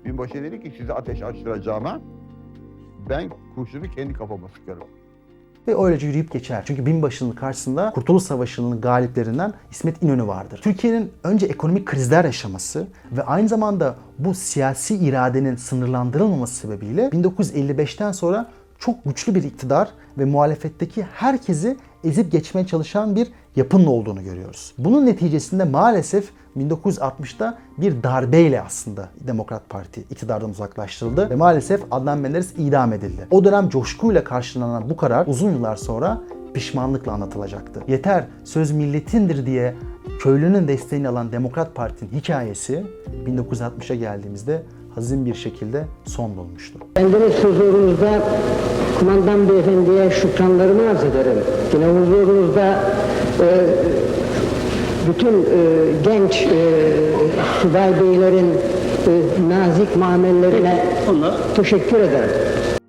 Binbaşı 0.06 0.34
dedi 0.34 0.64
ki 0.64 0.74
size 0.78 0.94
ateş 0.94 1.22
açtıracağıma 1.22 2.02
ben 3.10 3.30
kurşunu 3.56 3.90
kendi 3.96 4.14
kafama 4.14 4.48
sıkarım. 4.48 4.88
Ve 5.68 5.84
öylece 5.84 6.08
yürüyüp 6.08 6.32
geçer. 6.32 6.64
Çünkü 6.66 6.86
binbaşının 6.86 7.32
karşısında 7.32 7.92
Kurtuluş 7.96 8.24
Savaşı'nın 8.24 8.82
galiplerinden 8.82 9.54
İsmet 9.72 10.04
İnönü 10.04 10.28
vardır. 10.28 10.60
Türkiye'nin 10.64 11.12
önce 11.24 11.46
ekonomik 11.46 11.86
krizler 11.86 12.26
yaşaması 12.26 12.88
ve 13.12 13.24
aynı 13.24 13.48
zamanda 13.48 13.96
bu 14.20 14.34
siyasi 14.34 14.96
iradenin 14.96 15.56
sınırlandırılmaması 15.56 16.56
sebebiyle 16.56 17.08
1955'ten 17.08 18.12
sonra 18.12 18.50
çok 18.80 19.06
güçlü 19.06 19.36
bir 19.36 19.44
iktidar 19.44 19.90
ve 20.18 20.26
muhalefetteki 20.26 21.04
herkesi 21.04 21.78
ezip 22.04 22.32
geçmeye 22.32 22.68
çalışan 22.68 23.16
bir 23.16 23.28
yapının 23.56 23.86
olduğunu 23.86 24.24
görüyoruz. 24.24 24.74
Bunun 24.78 25.06
neticesinde 25.06 25.64
maalesef 25.64 26.30
1960'ta 26.58 27.58
bir 27.78 28.04
darbeyle 28.04 28.62
aslında 28.62 29.10
Demokrat 29.28 29.70
Parti 29.70 30.02
iktidardan 30.02 30.50
uzaklaştırıldı 30.50 31.30
ve 31.30 31.36
maalesef 31.36 31.82
Adnan 31.92 32.18
Menderes 32.18 32.54
idam 32.58 32.94
edildi. 32.94 33.28
O 33.32 33.44
dönem 33.44 33.70
coşkuyla 33.70 34.24
karşılanan 34.24 34.90
bu 34.90 34.98
karar 34.98 35.28
uzun 35.28 35.52
yıllar 35.52 35.76
sonra 35.76 36.22
pişmanlıkla 36.54 37.12
anlatılacaktı. 37.12 37.82
Yeter 37.88 38.26
söz 38.44 38.72
milletindir 38.72 39.46
diye 39.46 39.76
köylünün 40.20 40.68
desteğini 40.68 41.08
alan 41.08 41.32
Demokrat 41.32 41.76
Parti'nin 41.76 42.12
hikayesi 42.12 42.86
1960'a 43.28 43.96
geldiğimizde 43.96 44.64
hazin 44.96 45.26
bir 45.26 45.34
şekilde 45.34 45.86
son 46.06 46.38
bulmuştu. 46.38 46.80
Bendeniz 46.96 47.44
huzurunuzda 47.44 48.22
kumandan 49.00 49.50
beyefendiye 49.50 50.12
şükranlarımı 50.12 50.90
arz 50.90 51.04
ederim. 51.04 51.38
Yine 51.74 51.86
huzurunuzda 51.86 52.80
e, 53.42 53.68
bütün 55.08 55.44
e, 55.44 55.92
genç 56.04 56.42
e, 56.42 56.92
subay 57.62 58.02
beylerin 58.02 58.54
e, 59.08 59.50
nazik 59.50 59.96
muamellerine 59.96 60.86
teşekkür 61.56 62.00
ederim. 62.00 62.30
Hı. 62.30 62.84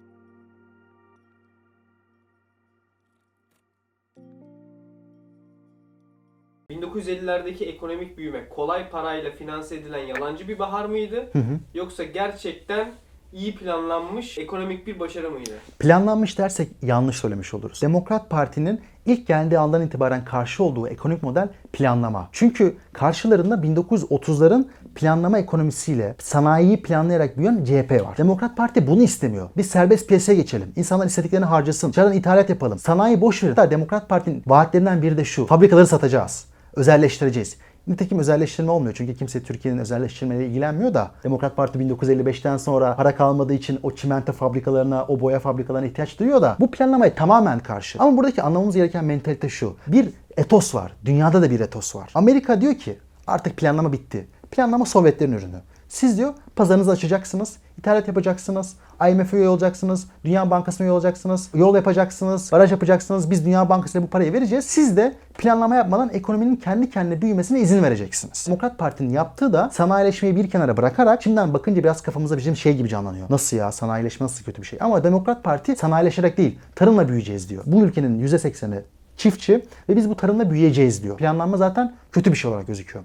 1950'lerdeki 6.95 7.65
ekonomik 7.65 8.19
büyüme 8.19 8.49
kolay 8.49 8.91
parayla 8.91 9.31
finanse 9.31 9.77
edilen 9.77 10.07
yalancı 10.07 10.49
bir 10.49 10.59
bahar 10.59 10.85
mıydı? 10.85 11.31
Yoksa 11.75 12.05
gerçekten 12.05 12.93
iyi 13.35 13.55
planlanmış 13.55 14.39
ekonomik 14.39 14.87
bir 14.87 15.01
başarı 15.01 15.31
mıydı? 15.31 15.51
Planlanmış 15.79 16.39
dersek 16.39 16.69
yanlış 16.83 17.17
söylemiş 17.17 17.55
oluruz. 17.55 17.83
Demokrat 17.83 18.31
Parti'nin 18.31 18.81
ilk 19.07 19.27
geldiği 19.27 19.59
andan 19.59 19.83
itibaren 19.83 20.25
karşı 20.25 20.65
olduğu 20.65 20.89
ekonomik 20.89 21.23
model 21.23 21.49
planlama. 21.73 22.29
Çünkü 22.33 22.77
karşılarında 22.93 23.55
1930'ların 23.55 24.65
planlama 24.95 25.39
ekonomisiyle 25.39 26.15
sanayiyi 26.19 26.83
planlayarak 26.83 27.37
büyüyen 27.37 27.65
CHP 27.65 27.93
var. 28.07 28.17
Demokrat 28.19 28.57
Parti 28.57 28.87
bunu 28.87 29.03
istemiyor. 29.03 29.49
Biz 29.57 29.67
serbest 29.67 30.09
piyasaya 30.09 30.35
geçelim. 30.35 30.73
İnsanlar 30.77 31.07
istediklerini 31.07 31.47
harcasın. 31.47 31.91
Dışarıdan 31.91 32.17
ithalat 32.17 32.51
yapalım. 32.51 32.79
Sanayi 32.79 33.21
boş 33.21 33.43
verin. 33.43 33.55
Hatta 33.55 33.71
Demokrat 33.71 34.09
Parti'nin 34.09 34.43
vaatlerinden 34.47 35.03
biri 35.03 35.17
de 35.17 35.25
şu. 35.25 35.47
Fabrikaları 35.47 35.87
satacağız. 35.87 36.47
Özelleştireceğiz. 36.77 37.57
Nitekim 37.87 38.19
özelleştirme 38.19 38.71
olmuyor 38.71 38.95
çünkü 38.95 39.15
kimse 39.15 39.43
Türkiye'nin 39.43 39.79
özelleştirmeyle 39.79 40.47
ilgilenmiyor 40.47 40.95
da 40.95 41.11
Demokrat 41.25 41.57
Parti 41.57 41.79
1955'ten 41.79 42.57
sonra 42.57 42.97
para 42.97 43.17
kalmadığı 43.17 43.55
için 43.55 43.79
o 43.83 43.91
çimento 43.95 44.33
fabrikalarına, 44.33 45.05
o 45.05 45.21
boya 45.21 45.41
fabrikalarına 45.41 45.87
ihtiyaç 45.87 46.19
duyuyor 46.19 46.43
da 46.43 46.57
bu 46.61 46.71
planlamaya 46.71 47.15
tamamen 47.15 47.59
karşı. 47.59 47.99
Ama 47.99 48.17
buradaki 48.17 48.43
anlamamız 48.43 48.77
gereken 48.77 49.05
mentalite 49.05 49.49
şu. 49.49 49.77
Bir 49.87 50.09
etos 50.37 50.75
var. 50.75 50.93
Dünyada 51.05 51.43
da 51.43 51.51
bir 51.51 51.61
etos 51.61 51.97
var. 51.97 52.11
Amerika 52.15 52.61
diyor 52.61 52.75
ki 52.75 52.99
artık 53.27 53.57
planlama 53.57 53.93
bitti. 53.93 54.29
Planlama 54.51 54.87
Sovyetlerin 54.87 55.33
ürünü. 55.33 55.61
Siz 55.89 56.19
diyor 56.19 56.35
pazarınızı 56.57 56.91
açacaksınız, 56.91 57.57
ithalat 57.79 58.09
yapacaksınız, 58.09 58.77
IMF'e 59.11 59.37
üye 59.37 59.49
olacaksınız, 59.49 60.07
Dünya 60.25 60.51
Bankası'na 60.51 60.85
üye 60.87 60.93
olacaksınız, 60.93 61.49
yol 61.55 61.75
yapacaksınız, 61.75 62.53
baraj 62.53 62.71
yapacaksınız. 62.71 63.31
Biz 63.31 63.47
Dünya 63.47 63.69
Bankası'na 63.69 64.03
bu 64.03 64.07
parayı 64.07 64.33
vereceğiz. 64.33 64.65
Siz 64.65 64.97
de 64.97 65.15
planlama 65.39 65.75
yapmadan 65.75 66.11
ekonominin 66.13 66.57
kendi 66.57 66.91
kendine 66.91 67.23
büyümesine 67.23 67.61
izin 67.61 67.83
vereceksiniz. 67.83 68.47
Demokrat 68.47 68.79
Parti'nin 68.79 69.11
yaptığı 69.11 69.53
da 69.53 69.71
sanayileşmeyi 69.73 70.37
bir 70.37 70.51
kenara 70.51 70.77
bırakarak 70.77 71.23
şimdiden 71.23 71.55
bakınca 71.55 71.83
biraz 71.83 72.01
kafamıza 72.01 72.37
bizim 72.39 72.57
şey 72.57 72.77
gibi 72.77 72.89
canlanıyor. 72.89 73.27
Nasıl 73.31 73.57
ya 73.57 73.73
sanayileşme 73.73 74.25
nasıl 74.25 74.45
kötü 74.45 74.63
bir 74.63 74.67
şey? 74.67 74.79
Ama 74.83 75.05
Demokrat 75.05 75.45
Parti 75.45 75.77
sanayileşerek 75.77 76.39
değil, 76.39 76.59
tarımla 76.75 77.09
büyüyeceğiz 77.09 77.49
diyor. 77.49 77.63
Bu 77.67 77.83
ülkenin 77.83 78.27
%80'i 78.27 78.85
çiftçi 79.17 79.65
ve 79.89 79.97
biz 79.97 80.11
bu 80.11 80.17
tarımla 80.17 80.51
büyüyeceğiz 80.51 81.03
diyor. 81.03 81.17
Planlanma 81.17 81.57
zaten 81.57 81.95
kötü 82.13 82.33
bir 82.33 82.37
şey 82.37 82.51
olarak 82.51 82.67
gözüküyor. 82.67 83.05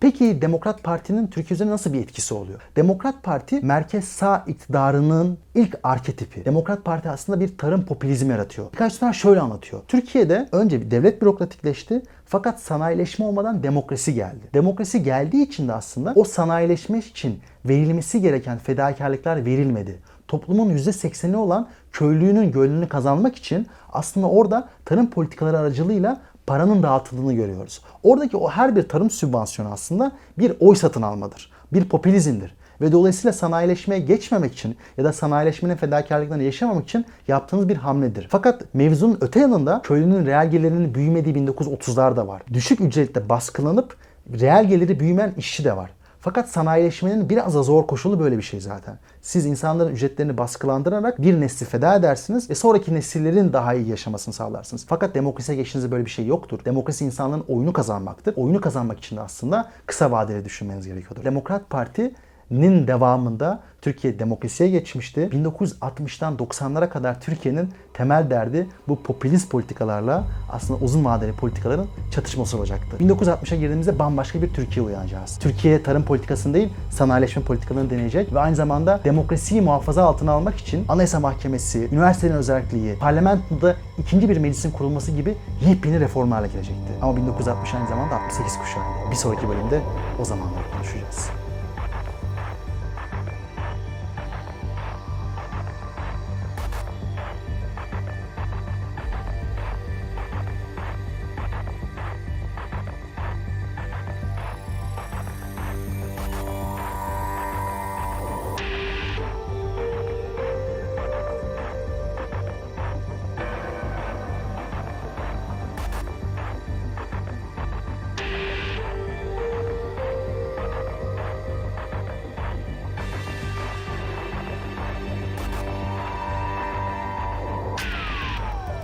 Peki 0.00 0.42
Demokrat 0.42 0.82
Parti'nin 0.82 1.26
Türkiye 1.26 1.54
üzerine 1.54 1.72
nasıl 1.72 1.92
bir 1.92 2.00
etkisi 2.00 2.34
oluyor? 2.34 2.60
Demokrat 2.76 3.22
Parti 3.22 3.60
merkez 3.60 4.04
sağ 4.04 4.44
iktidarının 4.46 5.38
ilk 5.54 5.78
arketipi. 5.82 6.44
Demokrat 6.44 6.84
Parti 6.84 7.10
aslında 7.10 7.40
bir 7.40 7.58
tarım 7.58 7.84
popülizmi 7.84 8.30
yaratıyor. 8.30 8.72
Birkaç 8.72 8.98
tane 8.98 9.12
şöyle 9.12 9.40
anlatıyor. 9.40 9.82
Türkiye'de 9.88 10.48
önce 10.52 10.80
bir 10.80 10.90
devlet 10.90 11.22
bürokratikleşti 11.22 12.02
fakat 12.26 12.60
sanayileşme 12.60 13.24
olmadan 13.24 13.62
demokrasi 13.62 14.14
geldi. 14.14 14.50
Demokrasi 14.54 15.02
geldiği 15.02 15.42
için 15.42 15.68
de 15.68 15.72
aslında 15.72 16.12
o 16.16 16.24
sanayileşme 16.24 16.98
için 16.98 17.40
verilmesi 17.64 18.20
gereken 18.20 18.58
fedakarlıklar 18.58 19.44
verilmedi 19.44 20.00
toplumun 20.28 20.76
%80'i 20.76 21.36
olan 21.36 21.68
köylünün 21.92 22.52
gönlünü 22.52 22.88
kazanmak 22.88 23.36
için 23.36 23.66
aslında 23.92 24.26
orada 24.26 24.68
tarım 24.84 25.10
politikaları 25.10 25.58
aracılığıyla 25.58 26.20
paranın 26.46 26.82
dağıtıldığını 26.82 27.32
görüyoruz. 27.32 27.80
Oradaki 28.02 28.36
o 28.36 28.50
her 28.50 28.76
bir 28.76 28.88
tarım 28.88 29.10
sübvansiyonu 29.10 29.72
aslında 29.72 30.12
bir 30.38 30.52
oy 30.60 30.76
satın 30.76 31.02
almadır. 31.02 31.50
Bir 31.72 31.88
popülizmdir. 31.88 32.54
Ve 32.80 32.92
dolayısıyla 32.92 33.32
sanayileşmeye 33.32 34.00
geçmemek 34.00 34.52
için 34.52 34.76
ya 34.98 35.04
da 35.04 35.12
sanayileşmenin 35.12 35.76
fedakarlıklarını 35.76 36.42
yaşamamak 36.42 36.84
için 36.84 37.06
yaptığınız 37.28 37.68
bir 37.68 37.76
hamledir. 37.76 38.28
Fakat 38.30 38.74
mevzunun 38.74 39.18
öte 39.20 39.40
yanında 39.40 39.80
köylünün 39.84 40.26
reel 40.26 40.50
gelirinin 40.50 40.94
büyümediği 40.94 41.34
1930'lar 41.34 42.16
da 42.16 42.28
var. 42.28 42.42
Düşük 42.52 42.80
ücretle 42.80 43.28
baskılanıp 43.28 43.96
reel 44.40 44.68
geliri 44.68 45.00
büyümeyen 45.00 45.34
işçi 45.36 45.64
de 45.64 45.76
var. 45.76 45.90
Fakat 46.26 46.48
sanayileşmenin 46.48 47.28
biraz 47.28 47.54
da 47.54 47.62
zor 47.62 47.86
koşulu 47.86 48.20
böyle 48.20 48.38
bir 48.38 48.42
şey 48.42 48.60
zaten. 48.60 48.98
Siz 49.22 49.46
insanların 49.46 49.92
ücretlerini 49.92 50.38
baskılandırarak 50.38 51.22
bir 51.22 51.40
nesli 51.40 51.66
feda 51.66 51.96
edersiniz 51.96 52.50
ve 52.50 52.54
sonraki 52.54 52.94
nesillerin 52.94 53.52
daha 53.52 53.74
iyi 53.74 53.88
yaşamasını 53.88 54.34
sağlarsınız. 54.34 54.86
Fakat 54.88 55.14
demokrasiye 55.14 55.56
geçtiğinizde 55.56 55.92
böyle 55.92 56.04
bir 56.04 56.10
şey 56.10 56.26
yoktur. 56.26 56.64
Demokrasi 56.64 57.04
insanların 57.04 57.44
oyunu 57.48 57.72
kazanmaktır. 57.72 58.34
Oyunu 58.36 58.60
kazanmak 58.60 58.98
için 58.98 59.16
de 59.16 59.20
aslında 59.20 59.70
kısa 59.86 60.10
vadeli 60.10 60.44
düşünmeniz 60.44 60.86
gerekiyordur. 60.86 61.24
Demokrat 61.24 61.70
Parti 61.70 62.14
nin 62.50 62.86
devamında 62.86 63.60
Türkiye 63.82 64.18
demokrasiye 64.18 64.70
geçmişti. 64.70 65.30
1960'tan 65.32 66.36
90'lara 66.36 66.88
kadar 66.88 67.20
Türkiye'nin 67.20 67.70
temel 67.94 68.30
derdi 68.30 68.66
bu 68.88 69.02
popülist 69.02 69.50
politikalarla 69.50 70.24
aslında 70.50 70.84
uzun 70.84 71.04
vadeli 71.04 71.32
politikaların 71.32 71.86
çatışması 72.10 72.58
olacaktı. 72.58 72.96
1960'a 73.00 73.56
girdiğimizde 73.56 73.98
bambaşka 73.98 74.42
bir 74.42 74.54
Türkiye 74.54 74.86
uyanacağız. 74.86 75.38
Türkiye 75.38 75.82
tarım 75.82 76.04
politikasını 76.04 76.54
değil 76.54 76.68
sanayileşme 76.90 77.42
politikalarını 77.42 77.90
deneyecek 77.90 78.32
ve 78.32 78.40
aynı 78.40 78.56
zamanda 78.56 79.00
demokrasiyi 79.04 79.60
muhafaza 79.60 80.04
altına 80.04 80.32
almak 80.32 80.56
için 80.56 80.84
Anayasa 80.88 81.20
Mahkemesi, 81.20 81.88
üniversitelerin 81.92 82.38
özelliği, 82.38 82.98
parlamentoda 82.98 83.76
ikinci 83.98 84.28
bir 84.28 84.36
meclisin 84.36 84.70
kurulması 84.70 85.12
gibi 85.12 85.34
yepyeni 85.68 86.00
reformlarla 86.00 86.46
gelecekti. 86.46 86.92
Ama 87.02 87.16
1960 87.16 87.74
aynı 87.74 87.88
zamanda 87.88 88.14
68 88.14 88.58
kuşağı. 88.58 88.82
Bir 89.10 89.16
sonraki 89.16 89.48
bölümde 89.48 89.80
o 90.20 90.24
zamanları 90.24 90.64
konuşacağız. 90.72 91.45